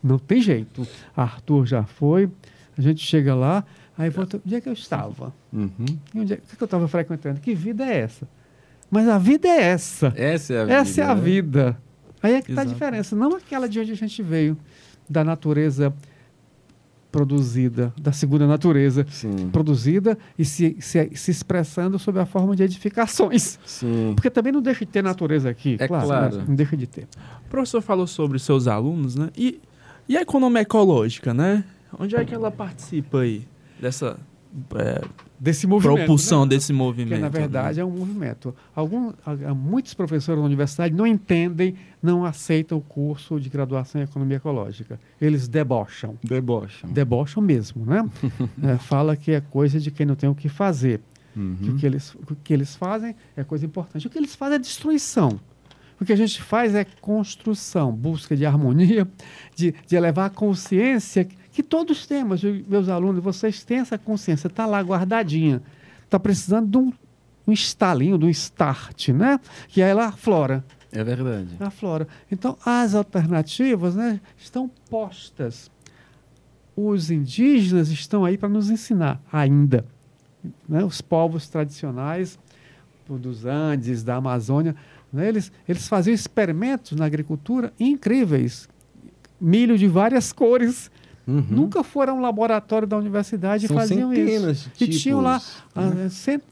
Não 0.01 0.17
tem 0.17 0.39
jeito. 0.39 0.87
Arthur 1.15 1.65
já 1.65 1.83
foi, 1.83 2.29
a 2.77 2.81
gente 2.81 3.05
chega 3.05 3.33
lá, 3.33 3.65
aí 3.97 4.09
volta. 4.09 4.39
Onde 4.45 4.55
é 4.55 4.61
que 4.61 4.69
eu 4.69 4.73
estava? 4.73 5.33
Uhum. 5.51 5.85
Onde 6.15 6.33
é, 6.33 6.37
o 6.37 6.55
que 6.55 6.61
eu 6.61 6.65
estava 6.65 6.87
frequentando? 6.87 7.41
Que 7.41 7.55
vida 7.55 7.83
é 7.83 7.97
essa? 7.97 8.27
Mas 8.89 9.09
a 9.09 9.17
vida 9.17 9.47
é 9.47 9.61
essa. 9.63 10.13
Essa 10.15 10.53
é 10.53 10.57
a 10.59 10.63
vida. 10.63 10.75
Essa 10.75 11.01
é 11.01 11.03
a 11.03 11.15
né? 11.15 11.21
vida. 11.21 11.77
Aí 12.21 12.33
é 12.35 12.41
que 12.41 12.51
está 12.51 12.61
a 12.61 12.65
diferença. 12.65 13.15
Não 13.15 13.35
aquela 13.35 13.67
de 13.67 13.79
onde 13.79 13.91
a 13.91 13.95
gente 13.95 14.21
veio, 14.21 14.57
da 15.09 15.23
natureza 15.23 15.93
produzida, 17.15 17.93
da 17.97 18.11
segunda 18.11 18.45
natureza, 18.45 19.05
Sim. 19.09 19.49
produzida 19.49 20.17
e 20.37 20.43
se, 20.43 20.75
se, 20.81 21.11
se 21.15 21.31
expressando 21.31 21.97
sob 21.97 22.19
a 22.19 22.25
forma 22.25 22.53
de 22.57 22.63
edificações. 22.63 23.57
Sim. 23.65 24.11
Porque 24.13 24.29
também 24.29 24.51
não 24.51 24.61
deixa 24.61 24.85
de 24.85 24.91
ter 24.91 25.01
natureza 25.01 25.49
aqui, 25.49 25.77
É 25.79 25.87
claro. 25.87 26.07
claro. 26.07 26.37
né? 26.39 26.45
Não 26.45 26.55
deixa 26.55 26.75
de 26.75 26.85
ter. 26.85 27.07
O 27.45 27.49
professor 27.49 27.81
falou 27.81 28.05
sobre 28.05 28.37
seus 28.37 28.67
alunos, 28.67 29.15
né? 29.15 29.29
E, 29.37 29.61
e 30.09 30.17
a 30.17 30.21
economia 30.23 30.61
ecológica, 30.61 31.33
né? 31.33 31.63
Onde 31.97 32.17
é 32.17 32.25
que 32.25 32.35
ela 32.35 32.51
participa 32.51 33.19
aí 33.19 33.47
dessa 33.79 34.17
é, 34.75 35.01
Desse 35.39 35.67
movimento. 35.67 35.97
propulsão 35.97 36.45
né? 36.45 36.49
desse 36.49 36.71
movimento? 36.71 37.09
Porque, 37.09 37.21
na 37.21 37.29
né? 37.29 37.39
verdade, 37.39 37.79
é 37.79 37.85
um 37.85 37.91
movimento. 37.91 38.55
Há 38.75 39.53
muitos 39.53 39.93
professores 39.93 40.39
da 40.39 40.45
universidade 40.45 40.93
não 40.93 41.05
entendem, 41.05 41.75
não 42.01 42.23
aceitam 42.23 42.77
o 42.77 42.81
curso 42.81 43.39
de 43.39 43.49
graduação 43.49 43.99
em 43.99 44.03
economia 44.05 44.37
ecológica. 44.37 44.99
Eles 45.19 45.47
debocham. 45.47 46.17
Debocham. 46.23 46.89
Debocham 46.89 47.43
mesmo, 47.43 47.85
né? 47.85 48.07
É, 48.63 48.77
fala 48.77 49.15
que 49.15 49.31
é 49.31 49.41
coisa 49.41 49.79
de 49.79 49.91
quem 49.91 50.05
não 50.05 50.15
tem 50.15 50.29
o 50.29 50.35
que 50.35 50.47
fazer. 50.49 51.01
Que 51.33 51.39
o 51.39 51.43
Uhum. 51.73 51.77
que 51.77 51.85
eles, 51.85 52.15
o 52.15 52.35
que 52.43 52.53
eles 52.53 52.75
fazem 52.75 53.13
é 53.35 53.43
coisa 53.43 53.65
importante. 53.65 54.07
O 54.07 54.09
que 54.09 54.17
eles 54.17 54.33
fazem 54.33 54.55
é 54.55 54.59
destruição. 54.59 55.37
O 55.99 56.05
que 56.05 56.11
a 56.11 56.15
gente 56.15 56.41
faz 56.41 56.73
é 56.75 56.85
construção, 57.01 57.91
busca 57.91 58.35
de 58.35 58.45
harmonia, 58.45 59.07
de, 59.55 59.73
de 59.87 59.95
elevar 59.95 60.27
a 60.27 60.29
consciência 60.29 61.27
que 61.55 61.63
todos 61.63 62.05
temos, 62.05 62.43
eu- 62.43 62.63
meus 62.67 62.89
alunos, 62.89 63.23
vocês 63.23 63.63
têm 63.63 63.79
essa 63.79 63.97
consciência, 63.97 64.47
está 64.47 64.65
lá 64.65 64.81
guardadinha. 64.81 65.61
Está 66.03 66.19
precisando 66.19 66.69
de 66.69 66.77
um, 66.77 66.91
um 67.47 67.51
estalinho, 67.53 68.17
de 68.17 68.25
um 68.25 68.29
start, 68.29 69.09
né? 69.09 69.39
Que 69.69 69.81
aí 69.81 69.89
ela 69.89 70.07
aflora. 70.07 70.63
É 70.91 71.03
verdade. 71.03 71.55
Aflora. 71.59 72.07
Então, 72.31 72.57
as 72.65 72.93
alternativas 72.93 73.95
né, 73.95 74.19
estão 74.37 74.69
postas. 74.89 75.71
Os 76.75 77.09
indígenas 77.09 77.89
estão 77.89 78.25
aí 78.25 78.37
para 78.37 78.49
nos 78.49 78.69
ensinar 78.69 79.21
ainda. 79.31 79.85
Né? 80.67 80.83
Os 80.83 80.99
povos 81.01 81.47
tradicionais 81.47 82.37
dos 83.07 83.45
Andes, 83.45 84.03
da 84.03 84.15
Amazônia, 84.15 84.75
né? 85.11 85.27
eles, 85.29 85.51
eles 85.69 85.87
faziam 85.87 86.13
experimentos 86.13 86.97
na 86.97 87.05
agricultura 87.05 87.71
incríveis. 87.79 88.67
Milho 89.39 89.77
de 89.77 89.87
várias 89.87 90.33
cores. 90.33 90.91
Uhum. 91.27 91.43
Nunca 91.49 91.83
foram 91.83 92.13
a 92.13 92.17
um 92.17 92.21
laboratório 92.21 92.87
da 92.87 92.97
universidade 92.97 93.67
São 93.67 93.75
e 93.75 93.79
faziam 93.79 94.09
centenas 94.13 94.57
isso. 94.57 94.71
de 94.77 94.83
E 94.85 94.87
tinham 94.89 95.21
lá 95.21 95.39
tipos, 95.39 95.63
ah, 95.75 95.89
né? 95.89 96.09
cent- 96.09 96.43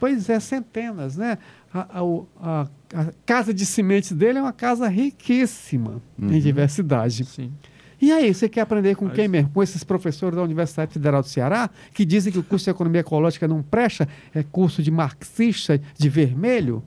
Pois 0.00 0.28
é, 0.28 0.40
centenas, 0.40 1.16
né? 1.16 1.38
A, 1.72 2.00
a, 2.00 2.02
a- 2.42 2.66
a 2.94 3.06
casa 3.24 3.54
de 3.54 3.64
sementes 3.64 4.12
dele 4.12 4.38
é 4.38 4.42
uma 4.42 4.52
casa 4.52 4.88
riquíssima 4.88 6.00
em 6.18 6.24
Uhum. 6.26 6.38
diversidade. 6.40 7.24
Sim. 7.24 7.52
E 8.00 8.10
aí, 8.10 8.34
você 8.34 8.48
quer 8.48 8.62
aprender 8.62 8.96
com 8.96 9.04
Mas- 9.04 9.14
quem 9.14 9.28
mesmo? 9.28 9.50
Com 9.50 9.62
esses 9.62 9.84
professores 9.84 10.34
da 10.34 10.42
Universidade 10.42 10.92
Federal 10.92 11.22
do 11.22 11.28
Ceará, 11.28 11.70
que 11.94 12.04
dizem 12.04 12.32
que 12.32 12.38
o 12.38 12.42
curso 12.42 12.64
de 12.64 12.70
Economia 12.70 13.00
Ecológica 13.00 13.46
não 13.46 13.62
presta, 13.62 14.08
é 14.34 14.42
curso 14.42 14.82
de 14.82 14.90
marxista 14.90 15.80
de 15.96 16.08
vermelho, 16.08 16.82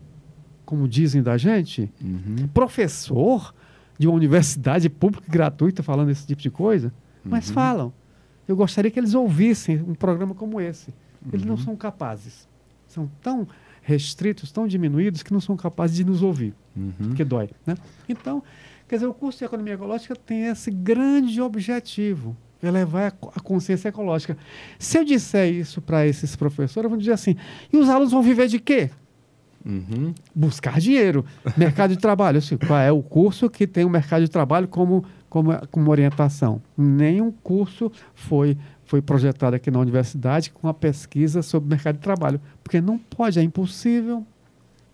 como 0.66 0.88
dizem 0.90 1.24
da 1.24 1.38
gente? 1.38 1.90
Uhum. 2.04 2.48
Professor 2.54 3.54
de 3.98 4.08
uma 4.08 4.16
universidade 4.16 4.90
pública 4.90 5.26
e 5.28 5.32
gratuita 5.32 5.82
falando 5.82 6.10
esse 6.12 6.28
tipo 6.28 6.42
de 6.42 6.50
coisa? 6.52 6.92
Mas 7.26 7.48
Uhum. 7.50 7.54
falam. 7.54 7.94
Eu 8.48 8.56
gostaria 8.56 8.92
que 8.92 9.00
eles 9.00 9.14
ouvissem 9.16 9.82
um 9.82 9.96
programa 9.96 10.36
como 10.36 10.62
esse. 10.62 10.94
Eles 11.34 11.44
não 11.46 11.56
Uhum. 11.56 11.62
são 11.62 11.76
capazes. 11.76 12.48
São 12.88 13.10
tão 13.22 13.48
restritos, 13.82 14.52
tão 14.52 14.68
diminuídos, 14.68 15.24
que 15.24 15.34
não 15.34 15.42
são 15.42 15.56
capazes 15.58 15.96
de 15.98 16.04
nos 16.06 16.22
ouvir 16.22 16.54
Uhum. 16.76 17.14
que 17.16 17.24
dói. 17.24 17.50
Né? 17.66 17.76
Então, 18.08 18.44
quer 18.88 18.96
dizer, 18.98 19.08
o 19.08 19.14
curso 19.14 19.40
de 19.40 19.46
economia 19.46 19.74
ecológica 19.74 20.16
tem 20.16 20.46
esse 20.46 20.70
grande 20.72 21.42
objetivo, 21.42 22.36
elevar 22.62 23.08
a 23.08 23.12
co- 23.12 23.32
a 23.36 23.40
consciência 23.40 23.90
ecológica. 23.90 24.38
Se 24.80 24.98
eu 24.98 25.04
disser 25.04 25.52
isso 25.54 25.82
para 25.82 26.06
esses 26.06 26.36
professores, 26.36 26.90
vão 26.90 26.98
dizer 26.98 27.14
assim: 27.14 27.36
e 27.74 27.78
os 27.78 27.90
alunos 27.90 28.12
vão 28.12 28.22
viver 28.22 28.48
de 28.48 28.60
quê? 28.60 28.90
Uhum. 29.66 30.14
Buscar 30.34 30.80
dinheiro, 30.80 31.26
mercado 31.58 31.90
de 31.92 31.98
trabalho. 31.98 32.38
Assim, 32.38 32.56
qual 32.58 32.80
é 32.80 32.92
o 32.92 33.02
curso 33.02 33.50
que 33.50 33.66
tem 33.66 33.84
o 33.84 33.90
mercado 33.90 34.22
de 34.24 34.30
trabalho 34.30 34.68
como, 34.68 35.04
como, 35.36 35.52
como 35.70 35.92
orientação? 35.92 36.62
Nenhum 36.78 37.30
curso 37.30 37.92
foi, 38.14 38.58
foi 38.86 39.02
projetado 39.02 39.54
aqui 39.54 39.70
na 39.70 39.80
universidade 39.80 40.50
com 40.50 40.70
a 40.70 40.74
pesquisa 40.74 41.42
sobre 41.42 41.70
mercado 41.70 41.96
de 41.96 42.02
trabalho, 42.02 42.40
porque 42.64 42.80
não 42.80 42.98
pode, 42.98 43.38
é 43.38 43.44
impossível. 43.44 44.26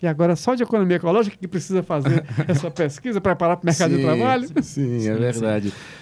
E 0.01 0.07
agora 0.07 0.35
só 0.35 0.55
de 0.55 0.63
economia 0.63 0.97
ecológica 0.97 1.37
que 1.39 1.47
precisa 1.47 1.83
fazer 1.83 2.25
essa 2.49 2.71
pesquisa, 2.71 3.21
preparar 3.21 3.55
para 3.55 3.65
o 3.65 3.67
mercado 3.67 3.91
de 3.91 3.97
Sim, 3.97 4.01
trabalho. 4.01 4.47
Sim, 4.63 4.99
Sim, 4.99 5.09
é 5.09 5.13
verdade. 5.13 5.67
Não, 5.67 6.00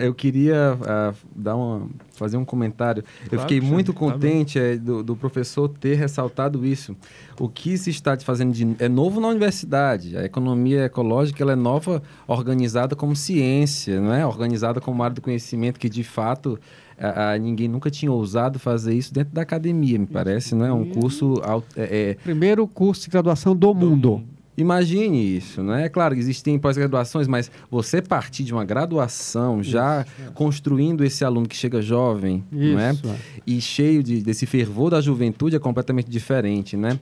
eu 0.00 0.12
queria 0.12 0.76
ah, 0.82 1.14
dar 1.34 1.54
uma, 1.56 1.86
fazer 2.12 2.36
um 2.36 2.44
comentário. 2.44 3.04
eu 3.22 3.28
Claro, 3.30 3.42
fiquei 3.42 3.60
Xande, 3.60 3.72
muito 3.72 3.92
tá 3.92 3.98
contente 3.98 4.58
eh, 4.58 4.76
do, 4.76 5.02
do 5.04 5.14
professor 5.14 5.68
ter 5.68 5.94
ressaltado 5.94 6.66
isso. 6.66 6.96
O 7.38 7.48
que 7.48 7.78
se 7.78 7.90
está 7.90 8.16
fazendo 8.18 8.52
de, 8.52 8.74
é 8.80 8.88
novo 8.88 9.20
na 9.20 9.28
universidade. 9.28 10.16
A 10.16 10.24
economia 10.24 10.84
ecológica 10.86 11.42
ela 11.42 11.52
é 11.52 11.56
nova, 11.56 12.02
organizada 12.26 12.96
como 12.96 13.14
ciência, 13.14 14.00
não 14.00 14.12
é? 14.12 14.26
Organizada 14.26 14.80
como 14.80 15.02
área 15.02 15.14
do 15.14 15.20
conhecimento 15.22 15.78
que 15.78 15.88
de 15.88 16.02
fato 16.02 16.58
ah, 16.98 17.32
ah, 17.34 17.38
ninguém 17.38 17.68
nunca 17.68 17.88
tinha 17.90 18.10
ousado 18.10 18.58
fazer 18.58 18.94
isso 18.94 19.14
dentro 19.14 19.32
da 19.32 19.42
academia, 19.42 19.96
me 19.98 20.06
parece, 20.06 20.54
não 20.56 20.66
é? 20.66 20.72
Um 20.72 20.86
curso 20.86 21.40
au- 21.44 21.62
é- 21.76 22.10
é, 22.10 22.14
Primeiro 22.24 22.66
curso 22.66 23.02
de 23.04 23.10
graduação 23.10 23.54
do 23.54 23.72
mundo. 23.72 24.24
Imagine 24.58 25.36
isso, 25.36 25.62
não 25.62 25.72
é? 25.72 25.88
Claro, 25.88 26.16
existem 26.16 26.58
pós-graduações, 26.58 27.28
mas 27.28 27.48
você 27.70 28.02
partir 28.02 28.42
de 28.42 28.52
uma 28.52 28.64
graduação 28.64 29.62
já 29.62 30.04
construindo 30.34 31.04
esse 31.04 31.24
aluno 31.24 31.46
que 31.46 31.54
chega 31.54 31.80
jovem, 31.80 32.42
não 32.50 32.80
é? 32.80 32.90
Isso, 32.90 33.06
é. 33.06 33.16
E 33.46 33.60
cheio 33.60 34.02
de, 34.02 34.20
desse 34.20 34.46
fervor 34.46 34.90
da 34.90 35.00
juventude 35.00 35.54
é 35.54 35.60
completamente 35.60 36.10
diferente, 36.10 36.76
né? 36.76 36.98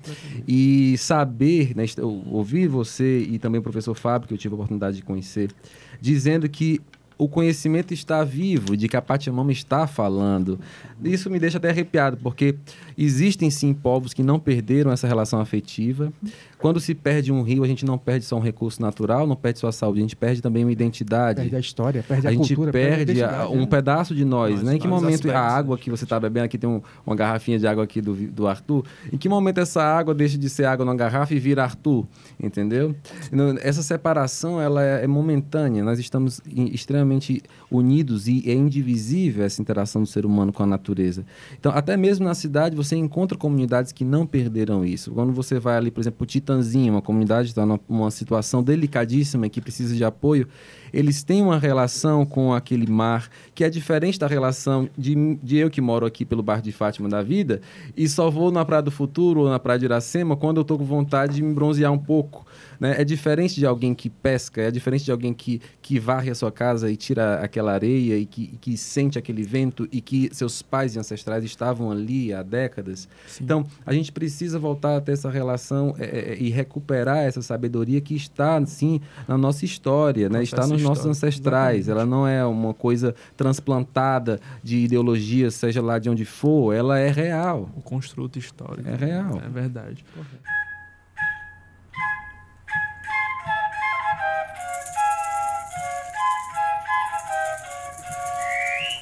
E 0.46 0.98
saber, 0.98 1.74
né, 1.74 1.86
ouvir 2.02 2.68
você 2.68 3.20
e 3.20 3.38
também 3.38 3.58
o 3.58 3.62
professor 3.62 3.94
Fábio, 3.94 4.28
que 4.28 4.34
eu 4.34 4.38
tive 4.38 4.52
a 4.52 4.56
oportunidade 4.56 4.98
de 4.98 5.02
conhecer, 5.02 5.50
dizendo 5.98 6.46
que 6.50 6.82
o 7.18 7.28
conhecimento 7.28 7.94
está 7.94 8.22
vivo, 8.24 8.76
de 8.76 8.88
que 8.88 8.96
a 8.96 9.00
Pachamama 9.02 9.50
está 9.52 9.86
falando. 9.86 10.58
Isso 11.02 11.30
me 11.30 11.38
deixa 11.38 11.58
até 11.58 11.70
arrepiado, 11.70 12.16
porque 12.18 12.54
existem 12.96 13.50
sim 13.50 13.72
povos 13.72 14.12
que 14.12 14.22
não 14.22 14.38
perderam 14.38 14.90
essa 14.92 15.06
relação 15.06 15.40
afetiva. 15.40 16.12
Quando 16.58 16.80
se 16.80 16.94
perde 16.94 17.30
um 17.30 17.42
rio, 17.42 17.62
a 17.62 17.66
gente 17.66 17.84
não 17.84 17.98
perde 17.98 18.24
só 18.24 18.36
um 18.36 18.40
recurso 18.40 18.80
natural, 18.80 19.26
não 19.26 19.36
perde 19.36 19.58
só 19.58 19.68
a 19.68 19.72
saúde, 19.72 19.98
a 20.00 20.02
gente 20.02 20.16
perde 20.16 20.40
também 20.40 20.64
uma 20.64 20.72
identidade. 20.72 21.40
Perde 21.40 21.56
a 21.56 21.60
história, 21.60 22.02
perde 22.06 22.26
a, 22.26 22.30
a, 22.30 22.32
gente 22.32 22.48
cultura, 22.48 22.72
perde 22.72 22.98
a- 22.98 23.02
identidade, 23.02 23.52
um 23.52 23.60
né? 23.60 23.66
pedaço 23.66 24.14
de 24.14 24.24
nós, 24.24 24.54
Nós, 24.56 24.62
né? 24.62 24.74
Em 24.76 24.78
que 24.78 24.88
momento 24.88 25.26
a 25.30 25.32
aspectos, 25.32 25.34
água 25.54 25.76
né? 25.76 25.82
que 25.82 25.90
você 25.90 26.04
está 26.04 26.18
bebendo 26.18 26.46
aqui 26.46 26.56
tem 26.58 26.68
um- 26.68 26.80
uma 27.06 27.14
garrafinha 27.14 27.58
de 27.58 27.66
água 27.66 27.84
aqui 27.84 28.00
do, 28.00 28.14
do 28.14 28.46
Arthur. 28.46 28.84
Em 29.12 29.18
que 29.18 29.28
momento 29.28 29.58
essa 29.58 29.82
água 29.82 30.14
deixa 30.14 30.38
de 30.38 30.48
ser 30.48 30.64
água 30.64 30.84
numa 30.84 30.96
garrafa 30.96 31.34
e 31.34 31.38
vira 31.38 31.62
Arthur, 31.62 32.06
entendeu? 32.42 32.94
Não, 33.30 33.56
Essa 33.60 33.82
separação 33.82 34.60
ela 34.60 34.82
é, 34.82 35.04
é 35.04 35.06
momentânea. 35.06 35.84
Nós 35.84 35.98
estamos 35.98 36.40
em- 36.46 36.74
extremamente 37.06 37.42
unidos 37.70 38.28
e 38.28 38.42
é 38.46 38.52
indivisível 38.52 39.44
essa 39.44 39.62
interação 39.62 40.02
do 40.02 40.08
ser 40.08 40.26
humano 40.26 40.52
com 40.52 40.62
a 40.62 40.66
natureza. 40.66 41.24
Então, 41.58 41.72
até 41.72 41.96
mesmo 41.96 42.24
na 42.24 42.34
cidade 42.34 42.76
você 42.76 42.96
encontra 42.96 43.38
comunidades 43.38 43.92
que 43.92 44.04
não 44.04 44.26
perderam 44.26 44.84
isso. 44.84 45.12
Quando 45.12 45.32
você 45.32 45.58
vai 45.58 45.76
ali, 45.76 45.90
por 45.90 46.00
exemplo, 46.00 46.22
o 46.22 46.26
Titanzinho, 46.26 46.94
uma 46.94 47.02
comunidade 47.02 47.46
que 47.46 47.52
está 47.52 47.64
numa 47.64 47.80
uma 47.88 48.10
situação 48.10 48.62
delicadíssima 48.62 49.48
que 49.48 49.60
precisa 49.60 49.94
de 49.94 50.04
apoio, 50.04 50.48
eles 50.92 51.22
têm 51.22 51.42
uma 51.42 51.58
relação 51.58 52.24
com 52.24 52.54
aquele 52.54 52.86
mar 52.90 53.28
que 53.54 53.64
é 53.64 53.70
diferente 53.70 54.18
da 54.18 54.26
relação 54.26 54.88
de, 54.96 55.36
de 55.42 55.56
eu 55.56 55.70
que 55.70 55.80
moro 55.80 56.06
aqui 56.06 56.24
pelo 56.24 56.42
Bar 56.42 56.60
de 56.60 56.72
Fátima 56.72 57.08
da 57.08 57.22
Vida 57.22 57.60
e 57.96 58.08
só 58.08 58.30
vou 58.30 58.50
na 58.50 58.64
Praia 58.64 58.82
do 58.82 58.90
Futuro 58.90 59.40
ou 59.40 59.48
na 59.48 59.58
Praia 59.58 59.78
de 59.78 59.84
Iracema 59.84 60.36
quando 60.36 60.58
eu 60.58 60.62
estou 60.62 60.78
com 60.78 60.84
vontade 60.84 61.36
de 61.36 61.42
me 61.42 61.52
bronzear 61.52 61.92
um 61.92 61.98
pouco. 61.98 62.46
Né? 62.80 63.00
É 63.00 63.04
diferente 63.04 63.54
de 63.54 63.66
alguém 63.66 63.94
que 63.94 64.08
pesca, 64.08 64.62
é 64.62 64.70
diferente 64.70 65.04
de 65.04 65.12
alguém 65.12 65.32
que, 65.32 65.60
que 65.80 65.98
varre 65.98 66.30
a 66.30 66.34
sua 66.34 66.52
casa 66.52 66.90
e 66.90 66.96
tira 66.96 67.40
aquela 67.40 67.72
areia 67.72 68.16
e 68.16 68.26
que, 68.26 68.50
e 68.54 68.56
que 68.56 68.76
sente 68.76 69.18
aquele 69.18 69.42
vento 69.42 69.88
e 69.90 70.00
que 70.00 70.28
seus 70.32 70.62
pais 70.62 70.94
e 70.96 70.98
ancestrais 70.98 71.44
estavam 71.44 71.90
ali 71.90 72.32
há 72.32 72.42
décadas. 72.42 73.08
Sim. 73.26 73.44
Então, 73.44 73.66
a 73.84 73.92
gente 73.92 74.12
precisa 74.12 74.58
voltar 74.58 74.96
a 74.96 75.00
ter 75.00 75.12
essa 75.12 75.30
relação 75.30 75.94
é, 75.98 76.04
é, 76.04 76.36
e 76.38 76.50
recuperar 76.50 77.18
essa 77.18 77.42
sabedoria 77.42 78.00
que 78.00 78.14
está, 78.14 78.64
sim, 78.66 79.00
na 79.26 79.36
nossa 79.36 79.64
história, 79.64 80.28
né? 80.28 80.42
está 80.42 80.66
nos 80.66 80.82
nossos 80.82 81.04
histórico, 81.04 81.08
ancestrais. 81.08 81.78
exatamente. 81.80 81.96
Ela 81.96 82.06
não 82.06 82.26
é 82.26 82.44
uma 82.44 82.74
coisa 82.74 83.14
transplantada 83.36 84.40
de 84.62 84.78
ideologia, 84.78 85.50
seja 85.50 85.80
lá 85.82 85.98
de 85.98 86.10
onde 86.10 86.24
for, 86.24 86.74
ela 86.74 86.98
é 86.98 87.10
real. 87.10 87.70
O 87.76 87.82
construto 87.82 88.38
histórico. 88.38 88.88
É 88.88 88.94
real. 88.94 89.40
É 89.44 89.48
verdade. 89.48 90.04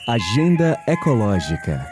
Agenda 0.06 0.78
Ecológica. 0.86 1.90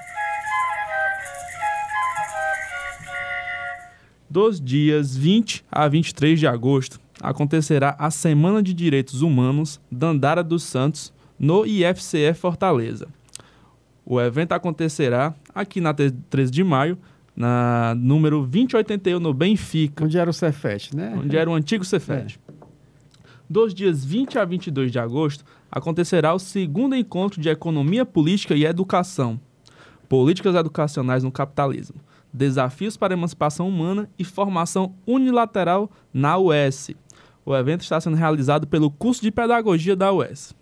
Dos 4.28 4.60
dias 4.60 5.16
20 5.16 5.64
a 5.72 5.88
23 5.88 6.38
de 6.38 6.46
agosto, 6.46 7.00
acontecerá 7.22 7.96
a 7.98 8.10
Semana 8.10 8.62
de 8.62 8.74
Direitos 8.74 9.22
Humanos 9.22 9.80
Dandara 9.90 10.44
dos 10.44 10.62
Santos 10.62 11.10
no 11.38 11.64
IFCE 11.64 12.34
Fortaleza. 12.34 13.08
O 14.04 14.20
evento 14.20 14.52
acontecerá 14.52 15.34
aqui 15.54 15.80
na 15.80 15.94
13 15.94 16.52
de 16.52 16.62
maio, 16.62 16.98
na 17.34 17.94
número 17.96 18.40
2081 18.40 19.18
no 19.20 19.32
Benfica, 19.32 20.04
Onde 20.04 20.18
era 20.18 20.28
o 20.28 20.34
Cefet, 20.34 20.94
né? 20.94 21.14
onde 21.16 21.34
era 21.34 21.48
o 21.48 21.54
antigo 21.54 21.82
Cefet. 21.82 22.38
Dos 23.52 23.74
dias 23.74 24.02
20 24.02 24.38
a 24.38 24.46
22 24.46 24.90
de 24.90 24.98
agosto, 24.98 25.44
acontecerá 25.70 26.32
o 26.32 26.38
segundo 26.38 26.96
encontro 26.96 27.38
de 27.38 27.50
Economia 27.50 28.02
Política 28.02 28.54
e 28.54 28.64
Educação. 28.64 29.38
Políticas 30.08 30.54
educacionais 30.54 31.22
no 31.22 31.30
capitalismo. 31.30 31.96
Desafios 32.32 32.96
para 32.96 33.12
a 33.12 33.16
emancipação 33.18 33.68
humana 33.68 34.08
e 34.18 34.24
formação 34.24 34.94
unilateral 35.06 35.90
na 36.14 36.38
UES. 36.38 36.92
O 37.44 37.54
evento 37.54 37.82
está 37.82 38.00
sendo 38.00 38.16
realizado 38.16 38.66
pelo 38.66 38.90
curso 38.90 39.20
de 39.20 39.30
pedagogia 39.30 39.94
da 39.94 40.10
UES. 40.10 40.54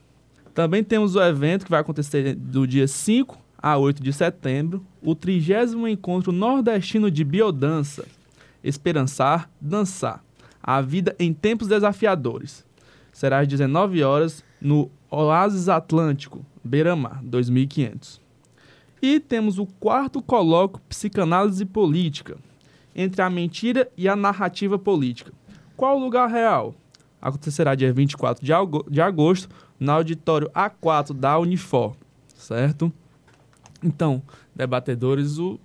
Também 0.53 0.83
temos 0.83 1.14
o 1.14 1.22
evento 1.22 1.66
que 1.66 1.70
vai 1.70 1.83
acontecer 1.83 2.35
do 2.35 2.66
dia 2.66 2.88
5 2.88 3.38
a 3.57 3.79
8 3.79 4.03
de 4.03 4.12
setembro, 4.12 4.85
o 5.00 5.14
30 5.14 5.88
Encontro 5.88 6.33
Nordestino 6.33 7.09
de 7.09 7.22
Biodança. 7.22 8.05
Esperançar, 8.64 9.48
dançar. 9.61 10.24
A 10.61 10.81
vida 10.81 11.14
em 11.20 11.33
tempos 11.33 11.68
desafiadores. 11.68 12.68
Será 13.21 13.41
às 13.41 13.49
19 13.49 14.03
horas 14.03 14.43
no 14.59 14.91
Oásis 15.11 15.69
Atlântico, 15.69 16.43
Beira-Mar, 16.65 17.21
2500. 17.23 18.19
E 19.03 19.21
temos 19.21 19.59
o 19.59 19.67
quarto 19.67 20.23
colóquio 20.23 20.81
Psicanálise 20.89 21.67
Política, 21.67 22.39
entre 22.97 23.21
a 23.21 23.29
mentira 23.29 23.91
e 23.95 24.09
a 24.09 24.17
narrativa 24.17 24.79
política. 24.79 25.35
Qual 25.77 25.99
o 25.99 26.01
lugar 26.03 26.31
real? 26.31 26.75
Acontecerá 27.21 27.75
dia 27.75 27.93
24 27.93 28.43
de 28.43 28.55
ago- 28.55 28.87
de 28.91 29.03
agosto, 29.03 29.51
no 29.79 29.93
auditório 29.93 30.49
A4 30.55 31.13
da 31.13 31.39
Unifor, 31.39 31.95
certo? 32.35 32.91
Então, 33.85 34.23
debatedores, 34.57 35.37
o 35.37 35.61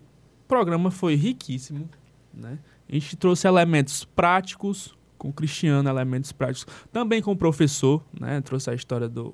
programa 0.46 0.92
foi 0.92 1.16
riquíssimo, 1.16 1.90
né? 2.34 2.60
A 2.90 2.94
gente 2.94 3.16
trouxe 3.16 3.48
elementos 3.48 4.04
práticos, 4.04 4.94
com 5.26 5.30
o 5.30 5.34
Cristiano, 5.34 5.90
elementos 5.90 6.32
práticos, 6.32 6.72
também 6.92 7.20
com 7.20 7.32
o 7.32 7.36
professor, 7.36 8.04
né? 8.20 8.42
Trouxe 8.42 8.70
a 8.70 8.76
história 8.76 9.10
do 9.10 9.34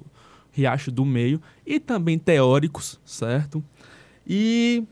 Riacho 0.52 0.90
do 0.90 1.04
Meio, 1.04 1.42
e 1.66 1.80
também 1.80 2.18
teóricos, 2.18 3.00
certo? 3.06 3.64
E 4.26 4.84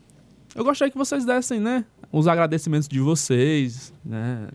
eu 0.54 0.62
gostaria 0.62 0.90
que 0.92 0.98
vocês 0.98 1.24
dessem, 1.24 1.58
né, 1.58 1.84
os 2.12 2.28
agradecimentos 2.28 2.88
de 2.88 3.00
vocês, 3.00 3.94
né? 4.04 4.48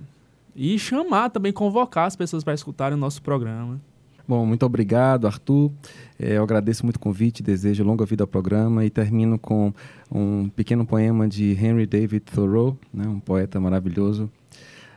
E 0.55 0.77
chamar 0.77 1.29
também, 1.29 1.51
convocar 1.51 2.05
as 2.05 2.15
pessoas 2.15 2.43
para 2.43 2.53
escutarem 2.53 2.95
o 2.95 2.99
nosso 2.99 3.21
programa. 3.21 3.81
Bom, 4.27 4.45
muito 4.45 4.65
obrigado, 4.65 5.27
Arthur. 5.27 5.71
É, 6.17 6.37
eu 6.37 6.43
agradeço 6.43 6.83
muito 6.85 6.95
o 6.95 6.99
convite, 6.99 7.43
desejo 7.43 7.83
longa 7.83 8.05
vida 8.05 8.23
ao 8.23 8.27
programa 8.27 8.85
e 8.85 8.89
termino 8.89 9.37
com 9.37 9.73
um 10.11 10.49
pequeno 10.49 10.85
poema 10.85 11.27
de 11.27 11.51
Henry 11.51 11.85
David 11.85 12.21
Thoreau, 12.21 12.77
né, 12.93 13.07
um 13.07 13.19
poeta 13.19 13.59
maravilhoso. 13.59 14.29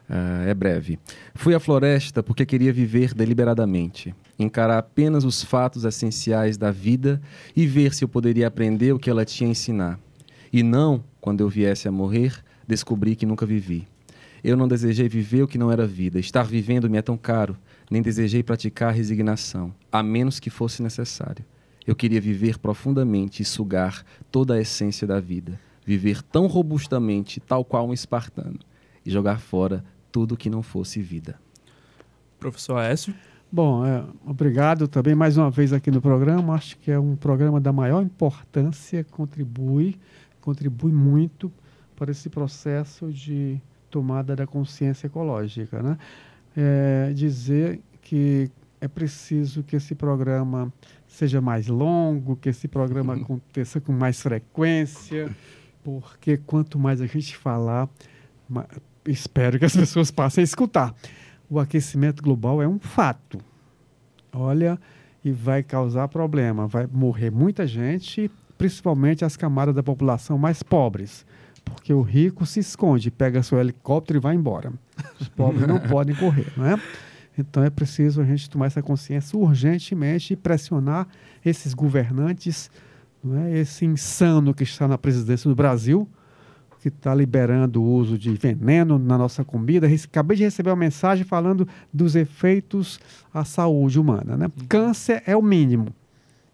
Uh, 0.09 0.49
é 0.49 0.55
breve. 0.55 0.99
Fui 1.35 1.55
à 1.55 1.61
floresta 1.61 2.23
porque 2.23 2.47
queria 2.47 2.73
viver 2.73 3.12
deliberadamente, 3.12 4.14
encarar 4.38 4.79
apenas 4.79 5.23
os 5.23 5.42
fatos 5.42 5.85
essenciais 5.85 6.57
da 6.57 6.71
vida 6.71 7.21
e 7.55 7.66
ver 7.66 7.92
se 7.92 8.05
eu 8.05 8.09
poderia 8.09 8.47
aprender 8.47 8.92
o 8.92 8.99
que 8.99 9.11
ela 9.11 9.27
tinha 9.27 9.49
a 9.49 9.53
ensinar. 9.53 10.01
E 10.51 10.62
não, 10.62 11.05
quando 11.21 11.42
eu 11.42 11.49
viesse 11.49 11.87
a 11.87 11.92
morrer, 11.92 12.42
descobri 12.66 13.14
que 13.14 13.27
nunca 13.27 13.44
vivi. 13.44 13.87
Eu 14.42 14.57
não 14.57 14.68
desejei 14.68 15.09
viver 15.09 15.42
o 15.42 15.49
que 15.49 15.59
não 15.59 15.71
era 15.71 15.87
vida. 15.87 16.18
Estar 16.18 16.44
vivendo 16.44 16.88
me 16.88 16.97
é 16.97 17.03
tão 17.03 17.16
caro. 17.16 17.57
Nem 17.90 18.01
desejei 18.01 18.42
praticar 18.42 18.94
resignação, 18.94 19.75
a 19.90 20.03
menos 20.03 20.38
que 20.40 20.49
fosse 20.49 20.83
necessário. 20.83 21.44
Eu 21.87 21.97
queria 21.97 22.21
viver 22.21 22.59
profundamente 22.59 23.42
e 23.42 23.44
sugar 23.44 24.05
toda 24.31 24.55
a 24.55 24.61
essência 24.61 25.07
da 25.07 25.21
vida. 25.21 25.59
Viver 25.85 26.23
tão 26.23 26.47
robustamente, 26.47 27.40
tal 27.40 27.64
qual 27.64 27.88
um 27.88 27.94
espartano. 27.94 28.59
E 29.05 29.11
jogar 29.11 29.40
fora 29.40 29.85
tudo 30.11 30.37
que 30.37 30.51
não 30.51 30.62
fosse 30.62 31.01
vida. 31.01 31.38
Professor 32.38 32.79
Écio? 32.81 33.14
Bom, 33.51 33.85
é, 33.85 34.05
obrigado 34.27 34.87
também 34.87 35.14
mais 35.14 35.38
uma 35.38 35.51
vez 35.51 35.73
aqui 35.73 35.90
no 35.90 36.03
programa. 36.03 36.55
Acho 36.55 36.77
que 36.79 36.90
é 36.90 36.99
um 36.99 37.16
programa 37.16 37.61
da 37.61 37.73
maior 37.73 38.03
importância, 38.03 39.03
contribui, 39.05 39.97
contribui 40.40 40.92
muito 40.92 41.51
para 41.97 42.11
esse 42.11 42.29
processo 42.29 43.11
de 43.11 43.61
tomada 43.90 44.37
da 44.37 44.47
consciência 44.47 45.07
ecológica. 45.07 45.83
Né? 45.83 45.99
É, 46.57 47.12
dizer 47.14 47.81
que 48.03 48.51
é 48.81 48.87
preciso 48.87 49.62
que 49.62 49.77
esse 49.77 49.94
programa 49.94 50.73
seja 51.07 51.40
mais 51.40 51.66
longo, 51.66 52.37
que 52.37 52.51
esse 52.51 52.68
programa 52.68 53.14
aconteça 53.21 53.81
com 53.81 53.92
mais 53.92 54.21
frequência, 54.21 55.35
porque 55.83 56.37
quanto 56.37 56.79
mais 56.79 57.01
a 57.01 57.07
gente 57.07 57.37
falar, 57.37 57.88
espero 59.11 59.59
que 59.59 59.64
as 59.64 59.77
pessoas 59.77 60.11
passem 60.11 60.42
a 60.42 60.44
escutar. 60.44 60.94
O 61.49 61.59
aquecimento 61.59 62.23
global 62.23 62.62
é 62.62 62.68
um 62.68 62.79
fato. 62.79 63.38
Olha, 64.33 64.79
e 65.25 65.33
vai 65.33 65.62
causar 65.62 66.09
problema, 66.09 66.66
vai 66.66 66.87
morrer 66.87 67.31
muita 67.31 67.66
gente, 67.66 68.31
principalmente 68.57 69.25
as 69.25 69.37
camadas 69.37 69.75
da 69.75 69.83
população 69.83 70.38
mais 70.38 70.62
pobres 70.62 71.25
porque 71.68 71.92
o 71.92 72.03
rico 72.03 72.47
se 72.47 72.61
esconde, 72.61 73.11
pega 73.11 73.42
seu 73.42 73.59
helicóptero 73.59 74.18
e 74.18 74.21
vai 74.21 74.35
embora. 74.35 74.73
Os 75.21 75.29
pobres 75.29 75.66
não 75.66 75.79
podem 75.88 76.14
correr, 76.14 76.47
não 76.57 76.66
é? 76.66 76.81
Então 77.37 77.62
é 77.62 77.71
preciso 77.71 78.21
a 78.21 78.25
gente 78.25 78.51
tomar 78.51 78.66
essa 78.66 78.83
consciência 78.83 79.38
urgentemente 79.38 80.33
e 80.33 80.37
pressionar 80.37 81.07
esses 81.44 81.73
governantes, 81.73 82.71
não 83.23 83.38
é? 83.38 83.59
esse 83.59 83.85
insano 83.85 84.53
que 84.53 84.64
está 84.64 84.88
na 84.88 84.99
presidência 84.99 85.49
do 85.49 85.55
Brasil, 85.55 86.09
que 86.81 86.88
está 86.88 87.14
liberando 87.14 87.83
o 87.83 87.87
uso 87.87 88.19
de 88.19 88.31
veneno 88.35 88.99
na 88.99 89.19
nossa 89.19 89.45
comida. 89.45 89.87
Acabei 89.87 90.37
de 90.37 90.45
receber 90.45 90.71
uma 90.71 90.77
mensagem 90.77 91.25
falando 91.25 91.67
dos 91.93 92.14
efeitos 92.14 93.01
à 93.33 93.45
saúde 93.45 93.99
humana. 93.99 94.37
Né? 94.37 94.47
Uhum. 94.47 94.67
Câncer 94.69 95.23
é 95.27 95.37
o 95.37 95.43
mínimo. 95.43 95.88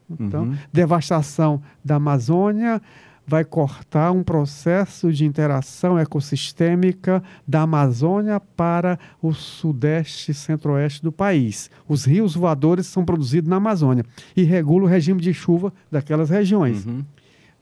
Então, 0.09 0.45
uhum. 0.45 0.57
devastação 0.73 1.63
da 1.85 1.97
Amazônia, 1.97 2.81
vai 3.27 3.45
cortar 3.45 4.13
um 4.13 4.23
processo 4.23 5.13
de 5.13 5.25
interação 5.25 5.99
ecossistêmica 5.99 7.23
da 7.47 7.63
Amazônia 7.63 8.39
para 8.39 8.99
o 9.23 9.33
sudeste 9.33 10.31
e 10.31 10.35
centro-oeste 10.35 11.03
do 11.03 11.11
país. 11.11 11.71
Os 11.89 12.05
rios 12.05 12.35
voadores 12.35 12.87
são 12.87 13.05
produzidos 13.05 13.49
na 13.49 13.57
Amazônia 13.57 14.05
e 14.37 14.43
regula 14.43 14.85
o 14.85 14.89
regime 14.89 15.21
de 15.21 15.33
chuva 15.33 15.73
daquelas 15.91 16.29
regiões. 16.29 16.85
Uhum. 16.85 17.03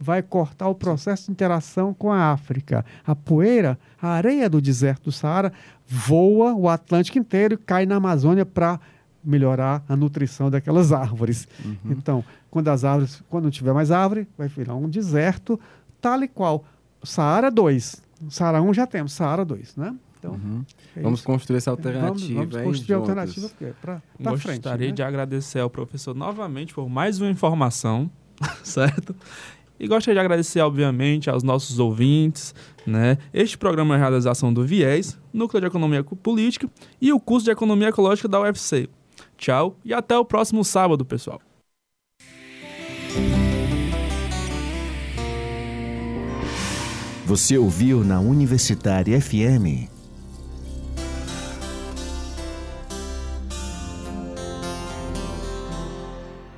Vai 0.03 0.21
cortar 0.21 0.67
o 0.67 0.75
processo 0.75 1.27
de 1.27 1.31
interação 1.31 1.95
com 1.95 2.11
a 2.11 2.33
África. 2.33 2.85
A 3.07 3.15
poeira, 3.15 3.79
a 4.01 4.09
areia 4.09 4.51
do 4.51 4.61
deserto 4.61 5.05
do 5.05 5.13
Saara, 5.13 5.53
voa 5.87 6.55
o 6.55 6.69
Atlântico 6.69 7.19
inteiro 7.19 7.55
e 7.55 7.57
cai 7.57 7.87
na 7.87 7.97
Amazônia 7.97 8.45
para 8.45 8.81
melhorar 9.25 9.85
a 9.89 9.95
nutrição 9.95 10.51
daquelas 10.51 10.91
árvores. 10.93 11.47
Uhum. 11.65 11.77
Então, 11.93 12.25
quando 12.51 12.67
as 12.67 12.83
árvores, 12.83 13.23
quando 13.29 13.45
não 13.45 13.51
tiver 13.53 13.73
mais 13.73 13.93
árvore, 13.93 14.27
vai 14.37 14.49
virar 14.49 14.75
um 14.75 14.89
deserto, 14.89 15.61
tal 16.01 16.21
e 16.25 16.27
qual. 16.27 16.65
Saara 17.05 17.49
2. 17.49 18.03
Saara 18.29 18.61
1 18.61 18.75
já 18.75 18.87
temos, 18.89 19.13
Saara 19.13 19.45
2, 19.45 19.77
né? 19.77 19.95
Então, 20.19 20.33
uhum. 20.33 20.65
é 20.97 21.03
vamos 21.03 21.21
isso. 21.21 21.27
construir 21.27 21.59
essa 21.59 21.71
alternativa. 21.71 22.41
Vamos, 22.41 22.55
vamos 22.55 22.79
construir 22.79 22.95
a 22.95 22.99
alternativa 22.99 23.51
para 23.81 23.95
Gostaria 24.19 24.39
frente. 24.39 24.57
Gostaria 24.57 24.89
né? 24.89 24.95
de 24.95 25.03
agradecer 25.03 25.59
ao 25.61 25.71
professor 25.71 26.15
novamente 26.15 26.75
por 26.75 26.89
mais 26.89 27.21
uma 27.21 27.31
informação, 27.31 28.11
certo? 28.63 29.15
E 29.83 29.89
gostaria 29.89 30.15
de 30.15 30.21
agradecer, 30.21 30.61
obviamente, 30.61 31.29
aos 31.29 31.43
nossos 31.43 31.81
ouvintes. 31.81 32.55
Né? 32.87 33.19
Este 33.35 33.59
programa 33.59 33.95
é 33.95 33.97
a 33.97 34.01
realização 34.01 34.55
do 34.55 34.65
Viés, 34.65 35.19
Núcleo 35.33 35.61
de 35.61 35.67
Economia 35.67 36.05
Política 36.05 36.71
e 37.01 37.13
o 37.13 37.19
curso 37.19 37.47
de 37.47 37.51
Economia 37.51 37.89
Ecológica 37.89 38.29
da 38.29 38.41
UFC. 38.41 38.89
Tchau 39.37 39.77
e 39.85 39.93
até 39.93 40.17
o 40.17 40.25
próximo 40.25 40.65
sábado, 40.65 41.05
pessoal. 41.05 41.41
Você 47.27 47.59
ouviu 47.59 48.05
na 48.05 48.21
Universitária 48.21 49.21
FM. 49.21 49.91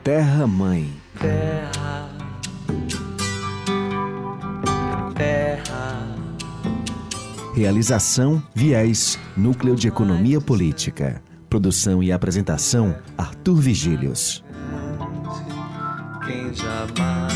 Terra 0.02 0.46
Mãe. 0.46 0.92
Terra. 1.18 1.70
Terra. 1.72 2.13
Realização 7.54 8.42
Viés, 8.52 9.16
Núcleo 9.36 9.76
de 9.76 9.86
Economia 9.86 10.40
Política. 10.40 11.22
Produção 11.48 12.02
e 12.02 12.10
apresentação: 12.10 12.96
Arthur 13.16 13.54
Vigílios. 13.60 14.42
Quem 16.26 16.52
jamais 16.52 17.33